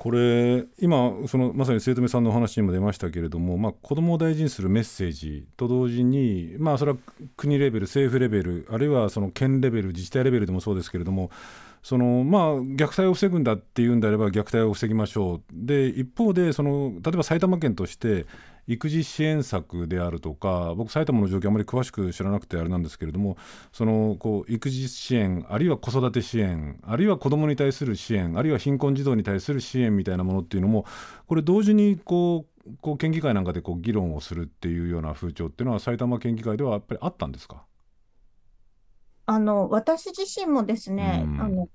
[0.01, 6.97] これ今そのまさに末留さんのお話にも出ましたけれども、まあ、子どもを大事にするメッセージと同時に、まあ、それは
[7.37, 11.29] 国レベル政府レベルあるいはその県レベル自治体レベルでもそうですけれども
[11.83, 15.41] そのまあ、虐待を防ぐんだっていうんであれば虐待を防ぎましょう。
[15.51, 18.27] で一方でその例えば埼玉県として
[18.67, 23.35] 育児支援策であるとか僕埼玉の状況あまり詳しく知らなくてあれなんですけれども
[23.73, 30.85] そのこう育児支援あるいは子育て支援あるいは子どもに対する支援あるいは貧困児童に対する支援みたいなものっていうのも
[31.27, 37.63] これ同時にこうこう県議会なんかでこう議論をするっていうような風潮っていうのは埼玉県議会ではやっぱりあったんですか？
[39.31, 41.69] あの私自身もですね、うん、あの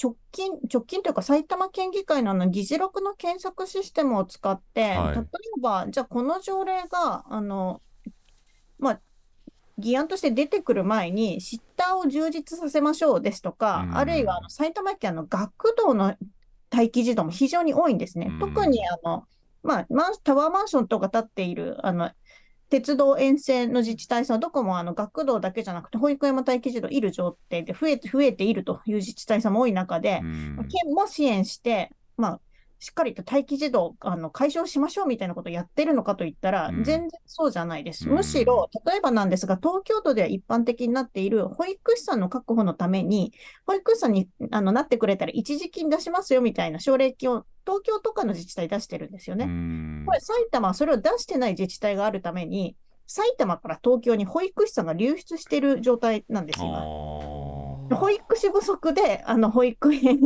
[0.00, 5.24] 直近、直近というか埼玉県議会のあの議事録の検索システムを使って、はい、例え
[5.60, 7.82] ば、じゃあこの条例が、あの、
[8.78, 9.00] まあ、
[9.78, 16.14] 議案として出てくる前に、シッターを充実させましょうですとか、あるいはあの埼玉県の学童の
[16.70, 18.30] 待機児童も非常に多いんですね。
[18.38, 19.24] 特にあの、
[19.62, 19.86] まあ、
[20.22, 22.12] タワーマンションとか建っているあの
[22.68, 32.40] 鉄道沿線の自治体さんはどこもあの学童だけじゃなくて、保育園も待機児童いる状態で増えて増えているという自治体さんも多い中で、県も支援して、まあ、
[32.78, 38.08] しっかりと待機児童あの解消しましょうみたいなことをやってるのかといったら、全然そうじゃないです。
[38.08, 43.32] むしろ、例えばなんですが、東京都では一般的になっている保育士さんの確保のために、
[43.66, 49.46] 保育士さんにあのなってくれたら一時金出しますよみたいな奨励金を東京とかの自治体出してるんですよね。
[50.04, 56.66] これ、埼玉はそれを出してない自治体があるために、埼玉から東京に保育士さんが流出している状態なんですよ。
[57.94, 60.20] 保育士不足で、あの保育園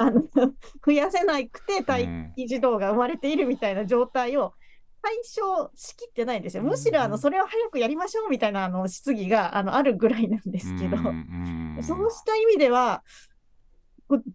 [0.00, 0.22] あの
[0.84, 4.54] 増やせなくて待機児童が生まれているみたいな状態を
[5.02, 6.62] 解消しきってないんですよ。
[6.62, 10.96] むしろあのそれを早くやりましょうみたいなあの質疑があのあるぐらいなんですけど、
[11.82, 13.02] そうした意味では、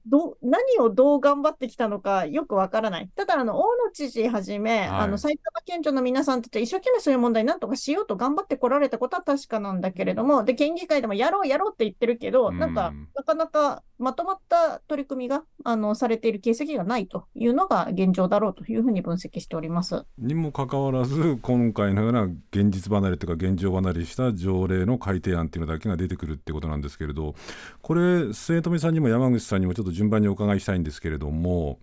[0.06, 3.10] ど何をどう頑張ってきたのかよくわからない。
[3.16, 12.60] ただ、あの大野知事はじめ、はい、あの埼玉県庁の皆さんたち一生懸命そういう問題なんとかしようと頑張ってこられたことは確かなんだけれども、で県議会でもやろうやろうって言ってるけど、ん。
[12.60, 20.06] なんかなかなかまとまった取り組みがあのされている形跡がないというのが現状だろうというふうに分析しております。
[20.18, 27.36] にもかかわらず、今回のような現実離れというか、現状離れした条例の改定案というのだけが出てくるってことなんですけれど、
[27.82, 31.80] これ、末富さんにも山口さんにもちょっと順番にお伺いしたいんですけれども、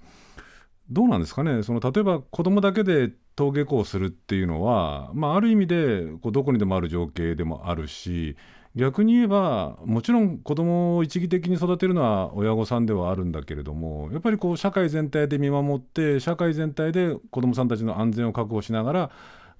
[0.90, 8.36] どうなんですかね、その例えば子どもだけで登下校するっていうのは、まあ、ある意味でこうどこにでもある情景でもあるし、
[8.74, 19.10] 逆に言えばもちろん子どもを一義的に育てるのは親御さんではあるんだけれどもやっぱりこう社会全体で見守って社会全体で子どもさんたちの安全を確保しながら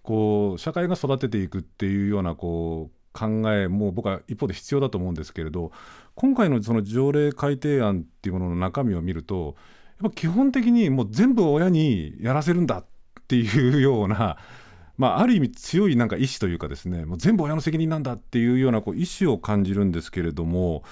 [0.03, 5.73] こう社会が育てていくっていうようなこう考えも僕は一方で必要だと思うんですけれど
[6.15, 9.57] 今回のその条例改定案っていうものの中身を見ると
[10.03, 12.85] やっぱ基本的にもう全部親にやらせるんだっ
[13.29, 14.37] ていうような、
[14.99, 20.83] まあ、ある意味強いなんか意志というかですねもう全部親の責任なんだっていうようなこう意志を感じるんですけれども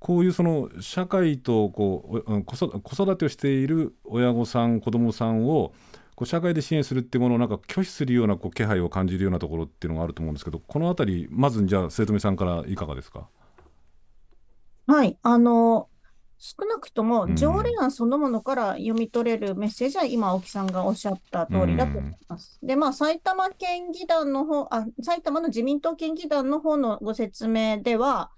[0.00, 5.72] こういうその社会とこう子育てをしている親御さん子どもさんを
[6.14, 13.28] こう社会で支援するっていうものをなんか拒否するようなこう気配を感じるようなところっていうのがあると思うんですけどこのあたりまずじゃあ生徒さんからいかがですか？
[14.88, 15.18] はい。
[15.22, 15.90] あの
[16.38, 22.58] 少なくとも条例案そのものから読み取れるメッセージは今、青木さんがおっしゃった通りだと思います。
[22.62, 28.30] で、まあ、埼玉県議団の方あ、埼玉の自民党県議団の方のご説明では、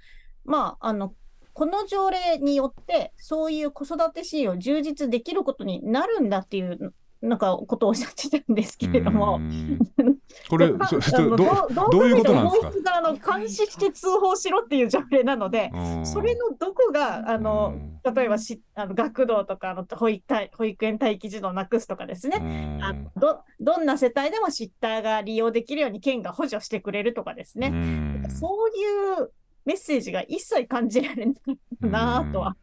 [0.44, 1.14] まあ、あの
[1.52, 9.40] この条例によって、そういう子育て支援を充実できることになるんだっていうなんかことをおっしゃってたんですけれども、
[10.48, 10.76] これ、 ど
[11.90, 12.92] どういうことなんですか？
[12.92, 15.70] があの監視して通報しろっていう条例なので、
[16.04, 17.74] それのどこがあの
[18.14, 20.24] 例えばしあの学童とかの保育
[20.56, 22.78] 保育園待機児童をなくすとかですね。
[22.82, 27.68] あど、どんな世帯でもシッターが利用できるように県が補助してくれるとかですね、
[28.30, 29.30] そういう
[29.66, 31.34] メッセージが一切感じられない
[31.82, 32.56] なとは。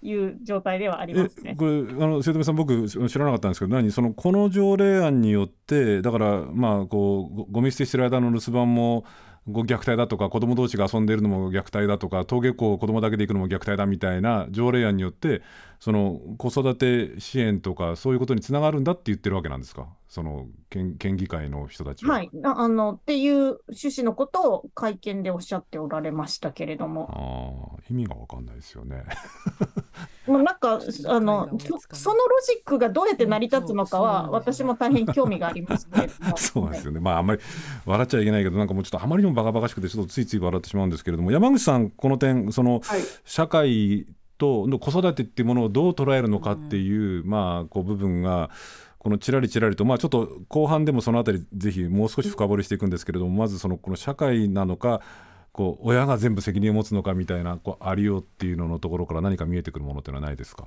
[0.00, 1.56] いう状態ではありますね。
[1.58, 3.90] これあの瀬戸さん僕知らなかったんですけど何？
[3.90, 9.04] そのこの条例案によってだからまあこうゴミ捨てしてる間の留守番も
[9.50, 15.42] ご虐待だとか子供同士が遊んでいるのも虐待だとか登下校子供だけで行くのも虐待だみたいな条例案によって
[15.80, 19.88] その子育て支援とかそういうことにつながるんだって言ってるわけなんですか？
[20.08, 22.14] その県県議会の人たちは。
[22.14, 27.76] はいあのっていう趣旨のことを会見でおっしゃっておられましたけれども。
[27.78, 29.04] あ意味が分かんないですよね。
[30.26, 31.48] もうなんかあの
[31.92, 36.36] そのロジックがどうやって成り立つのかは私も大変興味がありますけれども。
[36.38, 37.00] そうですよね。
[37.00, 37.40] まああんまり
[37.84, 42.80] 笑っちゃいけないけどなんかもうちょっとあまりにもバカバカしくてちょっとついつい笑ってしまうんですけれども山口さんこの点その、
[43.24, 44.06] 社会
[44.38, 48.50] との子育てっていうものをどう捉えるのかっていう、まあこう部分が
[49.08, 55.00] このちらりちらりと、まあ、ちょっと後半でもそのあたりぜひもう少し深掘りしていくんですけれどもまずそのこの社会なのか
[55.50, 60.66] こう親が全部責任を持つのかみたいなこうありようっていうののところから何か見えてくるものっていうのはないですか？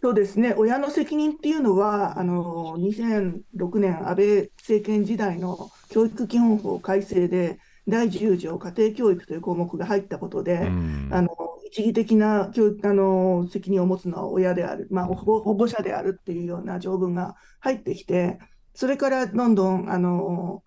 [0.00, 11.33] そうですね、親の責任っていうのは、あの2006年、安倍政権時代の教育基本法改正で、第10条家庭教育という項目が入ったことで、うん、あの
[11.74, 18.38] 一義的な教育あの責任を持つのは親である、まあ、保護者であるっていうような条文が入ってきて、
[18.74, 20.62] それからどんどんあの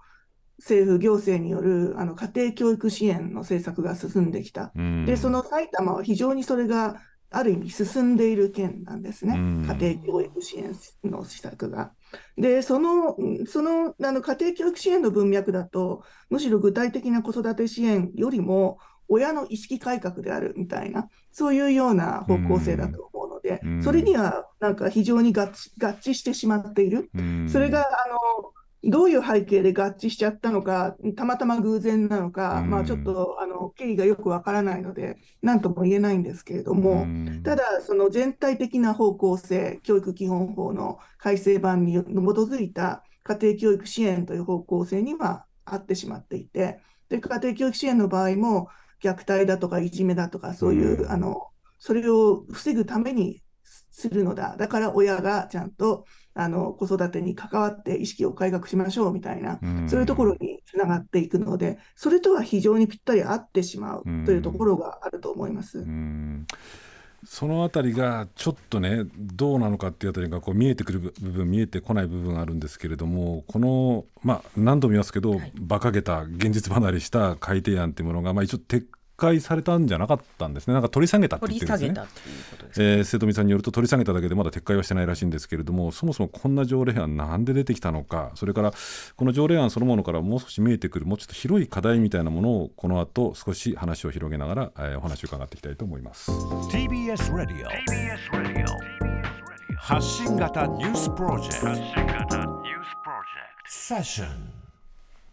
[0.58, 6.98] 政府、行政によるあの家庭教育支援の政策が進んできた、うん、でその埼玉は非常にそれが
[7.30, 10.74] ある意味進んでいる県なんですね、家庭教育支援
[11.06, 11.92] の施策が。
[12.38, 18.78] で、その、その、あの、家庭教育支援の文脈だと、むしろ具体的な子育て支援よりも、
[19.10, 27.10] 親の意識改革であるみたいな、そういうような方向性だと思うので、それにはなんか非常に合致してしまっている。
[27.48, 28.52] それが、あの、
[28.84, 37.06] どういう背景で合致しちゃったのか、たまたま偶然なのか、まあ、ちょっとあの経緯がよくわからないので、なんとも言えないんですけれども、
[37.44, 46.80] ただ、その全体的な方向性、教育基本法の改正版に基づいた家庭教育支援という方向性には合ってしまっていて、
[47.10, 48.70] で家庭教育支援の場合も、
[49.02, 51.48] 虐待だとかいじめだとか、そういう、あの
[51.80, 53.42] それを防ぐために
[53.92, 65.88] するのだ、だから親がちゃんとあの子育てに関わって意識を改革しましょうみたいな、そういうところにつながっていくので、それとは非常にぴったり合ってしまうというところがあると思います。
[67.30, 78.86] そのあたりがちょっとねどうなのかっていうあたりがこう見えてくる部分見えてこない部分があるんですけれどもこの、まあ、何度も言いますけど、はい、馬鹿げた現実離れした改定案というものが、まあ、一応撤
[79.18, 82.86] 回されたんじゃなかったんですね、なんか取り下げたって言ってるんですね。
[82.98, 88.72] えー、瀬戸美さんによると取り下げただけでまだ撤回はしてないらしいんですけれども、そもそもこんな条例案、なんで出てきたのか、それから
[89.16, 96.32] この条例案そのものからもう少し見えてくる、もうちょっと広い課題みたいなものを、この後少し話を広げながら、えー、お話を伺っていきたいと思います。
[96.32, 98.66] TBS ラディオ TBS ラディ
[99.74, 101.68] オ発信型ニュースプロジェクト。
[101.68, 103.70] 発信型ニュースプロジェクト。
[103.70, 104.67] セッション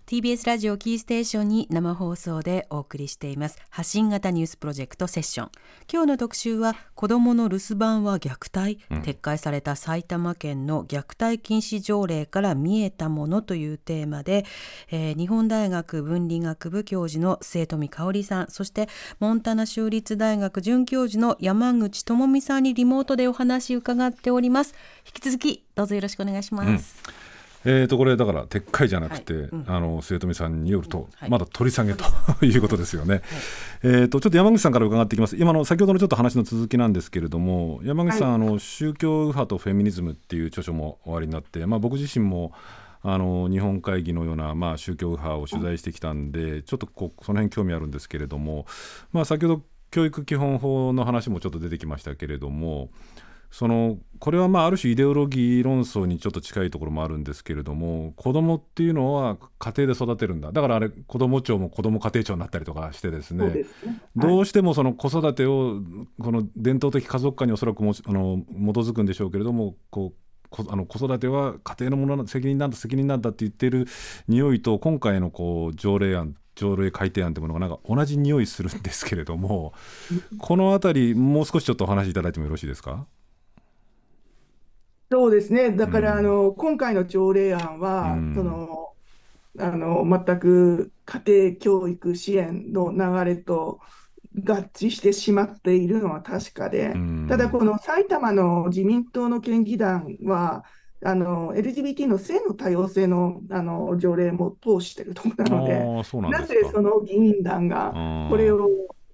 [0.07, 3.57] TBS ラジオキーステーションに生放送でお送りしています。
[3.70, 5.50] 発信型ニュースプロジェクトセッション。
[5.90, 14.44] 今日の特集は子どもの留守番は虐待、うん、撤回された埼玉県の虐待禁止条例から見えたものというテーマで、
[14.90, 18.90] えー、日本大学文理学部教授の末富香織さんそして
[19.20, 24.74] モンタナ州立大学准教授の山口智美さんにリモートでお話伺っております。
[25.07, 27.24] 引き続きどうぞよろしくお願いします、うん
[27.65, 29.43] えー、とこれだから撤回じゃなくて、はい。
[29.45, 32.05] うん、あの末富さんによると、はい、まだ取り下げと
[32.45, 33.15] いうことですよね。
[33.15, 33.23] はい、
[33.85, 42.53] えーと、ちょっと山口さんから伺っていきます、今の先ほどのちょっと話の続きなんですけれども、山口さん、あの宗教右派とフェミニズムっていう著書もおありになって、まあ、僕自身も
[43.03, 48.67] あの日本会議のような、まあ、宗教右派を取材してきたんで、ちょっとこその辺興味あるんですけれども、
[49.12, 52.91] まあ、先ほど教育基本法の話もちょっと出てきましたけれども、
[53.57, 60.50] そのこれはまあある種イデオロギー論争にちょっと近いところもあるんですけれども子どもっていうのは家庭で育てるんだ。
[60.50, 63.50] だからあれ子ども庁も子ども家庭庁になったりとかしてですね、ね。
[63.52, 63.66] はい、
[64.16, 65.80] どうしてもその子育てを
[66.20, 70.14] この伝統的家族化におそらくもあの基づくんでしょうけれどもこ
[70.59, 73.86] うあの子育ては家庭のものの責任なんだ責任なんだって言ってる
[74.26, 79.74] 匂いと今回のこう条例案条例改定案というものがなんか同じ匂いするんですけれども
[80.38, 83.07] この辺りもう少しちょっとお話しいただいてもよろしいですか？
[85.15, 88.95] そうですね、だから、あの今回の条例案は、その
[89.61, 93.79] あの全く家庭教育支援の流れと
[94.37, 96.93] 合致してしまっているのは確かで、
[97.29, 100.65] ただ、この埼玉の自民党の県議団は、
[101.05, 107.93] あの LGBT の性の多様性のあの条例も通しているところなので、なぜその議員団が
[108.29, 108.67] これを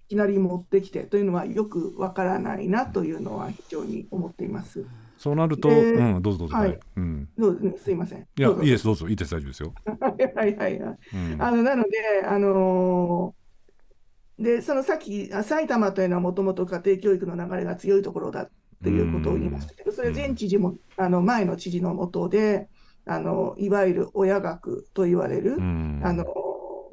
[0.07, 4.87] いきなり持ってきてというのはよくわからないなというのは非常に思っています。
[5.21, 6.57] そうなると、うん、どうぞどうぞ。
[6.57, 6.81] はい。
[6.97, 8.21] うん、どうすいません。
[8.21, 9.75] いや、いいです、どうぞ、いいです、大丈夫ですよ。
[10.01, 10.99] はいはいはい。
[11.39, 11.91] あの、なので、
[12.27, 18.51] あのー、で、そのさっき、埼玉というのはもともと家庭教育の流れが強いところだっ
[18.83, 22.71] ていうことを言いましたけど、それ前知事も、あの、前の知事のもとで、
[23.05, 26.25] あの、いわゆる親学と言われる、あの、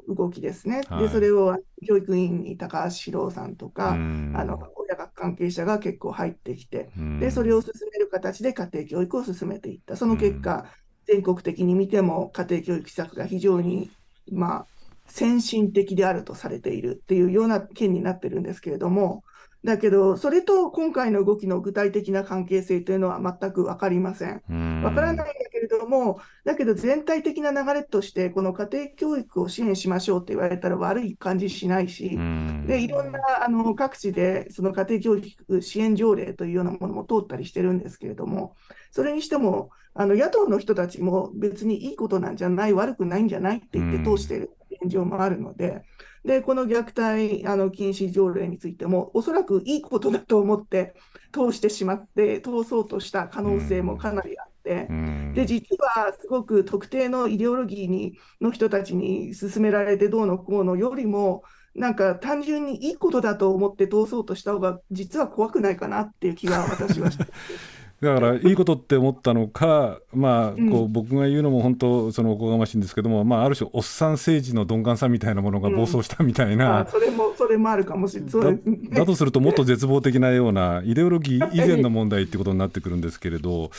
[0.08, 0.82] 動きですね。
[0.88, 1.56] はい、で、それを
[1.86, 7.72] 教育委員に高橋史郎さんとか、あの親学関係者が結構入ってきて、で、それを進
[8.08, 9.96] 形で家庭教育を進めていった。
[9.96, 10.66] その結果、
[11.06, 13.90] 全国的に見ても家庭教育施策が非常に、
[14.30, 14.66] まあ、
[15.06, 19.22] 先進的であるとされているっていうような件になってるんですけれども、
[19.64, 24.42] だけど、それと今回の動きの具体的な関係性というのは全く分かりません。
[24.48, 32.18] 分からないんだけれども、だけど全体的な流れとして、この家庭教育を支援しましょうって言われたら悪い感じしないし、
[32.66, 38.54] でいろんなあの各地でその家庭教育支援条例というようなものも通ったりしてるんですけれども、
[38.92, 44.52] それにしても、あの野党の人たちも別にいいことなんじゃない、悪くないんじゃないって言って通している
[44.82, 45.82] 現状もあるので、
[46.24, 50.94] で、この虐待あの禁止条例についても、おそらくいいことだと思って
[51.32, 54.92] 通してしまって、通そうとした可能性もかなりあって、
[55.32, 61.42] で、実はすごく特定のイデオロギーにの人たちに勧められてどうのこうのよりも、
[61.74, 67.24] なんか単純にいいことだと思って通そうとした方が、実は怖くないかなっていう気が私はして
[68.00, 78.60] だからいいことって思ったのか、まあ、こう僕が言うのも本当そのおこがましいんですけども、まあ、ある種おっさん政治の鈍感さみたいなものが暴走したみたいな、うん、それもそれもあるかもしれない。
[78.90, 83.70] だとするともっと絶望的なようなイデオロギー以前の問題ってことになってくるんですけれど。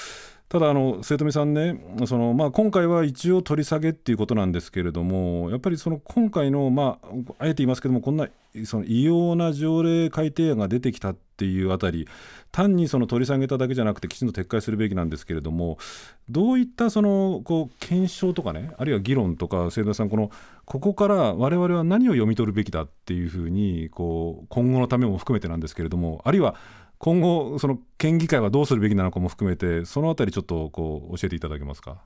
[0.50, 8.28] ただあの、生富さんね、そのまあ、今回は一応取り下げっていうことなんですけれども、やっぱりその今回の、まあ、あえて言いますけども、こんな
[8.66, 12.08] その異様な条例改定案が出てきたっていうあたり、
[12.52, 15.78] 単にその取り下げただけじゃなくて、きちんと撤回するべきなんですけれども、
[16.32, 20.32] どういったそのこう検証とかね、あるいは議論とか、生富さん、この
[20.66, 26.56] ここから我々は何を読み取るべきだっていうふうにこう、今後のためも含めてなんですけれども、あるいは
[27.00, 32.04] 今後、その県議会はどうするべきなのかも含めて、そのあたりちょっとこう教えていただけますか？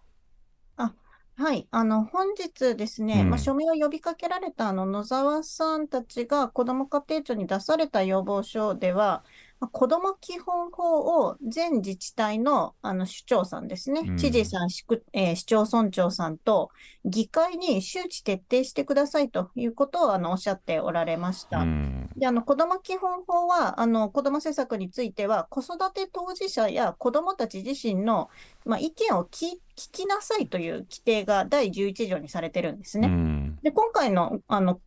[0.77, 0.93] あ
[1.35, 9.23] はい、あの本日ですね、うん、まあ、署名を呼びかけられたあの野沢さんたちが子ども家庭庁に出された要望書では、
[9.67, 16.69] 子ども基本法を全自治体のあの首長さんですね、うん、知事さん、市えー、市町村長さんと
[17.05, 21.59] 議会に周知徹底してくださいということをあのおっしゃっておられました。
[21.59, 28.29] うん、であの子ども基本法はあの子ども政策については、子育て当事者や子どもたち自身の、
[28.65, 33.07] まあ、意見を聞きなさいという規定が第11条にされてるんですね。
[33.07, 34.79] うん、で今回のあの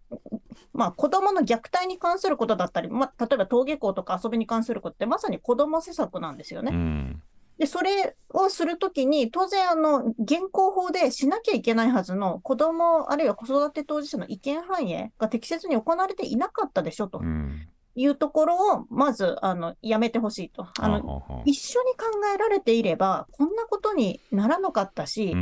[0.73, 6.71] まあ、子どもの虐待に関することだったり、まあ、例えば登下校とか遊びに関することって、まさに子ども施策なんですよね。
[6.73, 7.23] うん、
[7.59, 17.19] で、それをするときに、当然、あの、現行法でしなきゃいけないはずの子ども、あるいは子育て当事者の意見反映が適切に行われていなかったでしょと。
[17.19, 20.67] うんいうところを、まず、あの、やめてほしいと。
[20.79, 25.35] あの、一緒に考えられていれば、こんなことにならなかったし、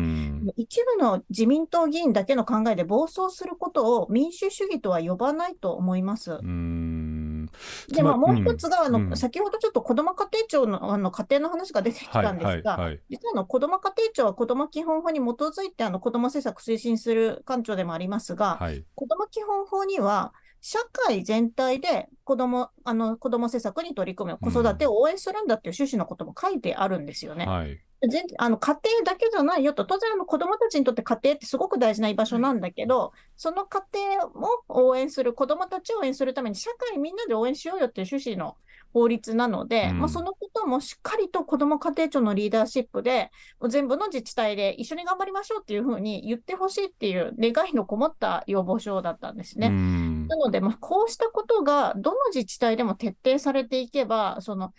[0.56, 6.34] 一部の自民党議員だけの考えで暴走することを民主主義とは呼ばないと思います。
[6.34, 7.50] うん。
[7.88, 20.32] で、まあ、もう一つが、あの、先ほどちょっと子ども家庭庁のあの家庭の話が出てきたんですが、実はあの子ども家庭庁は子ども基本法に基づいてあの子ども政策推進する官庁でもありますが、はい、子ども基本法には、
[20.66, 27.46] 社会全体で子ども、あの子ども政策に取り組む、子育てを応援するんだっていう趣旨のことも書いてあるんですよね。
[27.46, 27.80] はい。
[28.08, 38.56] 全あの家庭だけじゃないよと、当然あの子どもたちにとって家庭ってすごく大事な居場所なんだけど、その家庭も応援する、子どもたちを応援するために、社会みんなで応援しようよっていう趣旨の
[38.94, 43.30] 法律なので、うん、まあ、そのこともしっかりと子ども家庭庁のリーダーシップで、
[43.68, 49.66] 全部の自治体で一緒に頑張りましょうっていうふうに言ってほしいっていう願いのこもった要望書だったんですね。
[49.66, 54.72] うん、なので、まあ、こうしたことがどの自治体でも徹底されていけば、その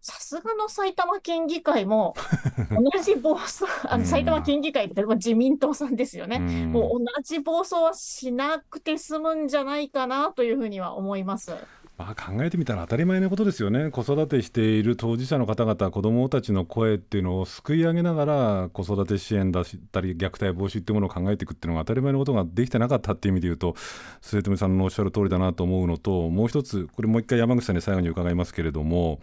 [0.00, 2.14] さすがの埼玉県議会も、
[2.70, 11.52] 同じ暴走、あの埼玉県議会って自民党さんですよね、もう同じ暴走はしなくて済むんじゃないかなというふうには思います。
[11.98, 23.74] まあ、考えてみたら当たり前のことですよね、子育てしている当事者の方々、子どもたちの声っていうのをすくい上げながら、子育て支援だったり、虐待防止っていうものを考えていくっていうのが当たり前のことができてなかったっていう意味で言うと、
[24.20, 29.18] 末富さんのおっしゃる通りだなと思うのと、もう一つ、これもう一回山口さんに最後に伺いますけれども、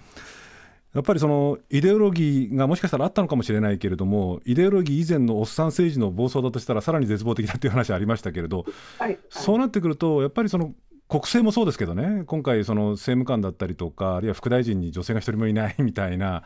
[0.93, 8.65] やっぱりそのイデオロギーがもしかしたらあったのかもしれないけれども、イデオロギー以前のおっさん政治の暴走だとしたら、さらに絶望的だという話ありましたけれど、
[8.97, 10.73] はい、そうなってくると、やっぱりその
[11.07, 16.43] 国政もそうですけどね、今回、その政務官だったりとか、あるいは副大臣に女性が一人もいない みたいな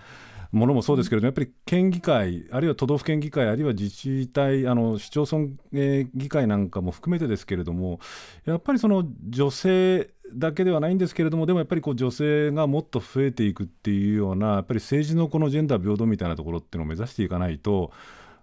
[0.52, 8.00] ものもそうですけれども、やっぱり県議会、あるいは都道府県議会、あるいは自治体、あの市町村、えー、議会なんかも含めてですけれども、
[8.46, 17.92] やっぱりその女性だけではないんですけれども、でもやっぱりこう女性がもっと増えていくっていうような、やっぱり政治のこのジェンダー平等みたいなところっていうのを目指していかないと、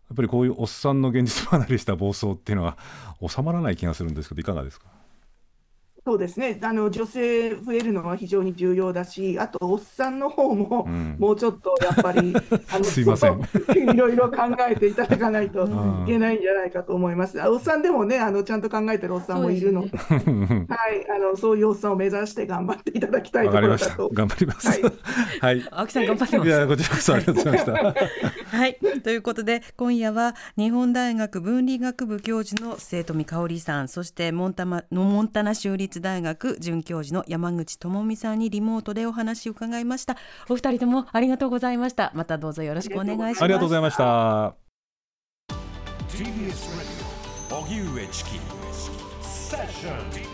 [0.09, 2.79] やっぱりこういうおっさんの現実離れした暴走っていうのは
[3.29, 4.96] 収まらない気がするんですけど、いかがですか？
[6.07, 6.57] そうですね。
[6.63, 12.33] あの女性増えるのは非常に重要だし、あとおっさんの方も、うん、もうちょっとやっぱり、
[12.73, 13.41] あのすいません。
[13.75, 17.41] いろいろ考えていただかないといけないんじゃないかと思います。
[17.41, 19.83] おっさんでもねあの、ちゃんと考えてるおっさんもいるの。
[19.83, 24.09] で、 はい、あのそういうおっさんを目指して頑張っていただきたいところだと。
[24.13, 24.69] 頑張ります。
[24.69, 24.83] はい、
[25.41, 26.49] はい、青木さん頑張ってます。
[26.49, 28.57] いやこちらこそありがとうございました。
[28.57, 40.17] はい、ということで今夜は日本大学文理学部教授の生徒見香織さん、そしてモンタマのモンタナ州立大学准教授の山口智美さんにリモートでお話を伺いました。
[40.49, 42.13] お二人ともありがとうございました。
[42.15, 43.43] またどうぞよろしくお願いします。
[43.43, 44.55] ありがとうございました。
[46.09, 46.57] TBS ラジ
[47.53, 48.31] オ荻上チキ。
[49.23, 50.26] セッション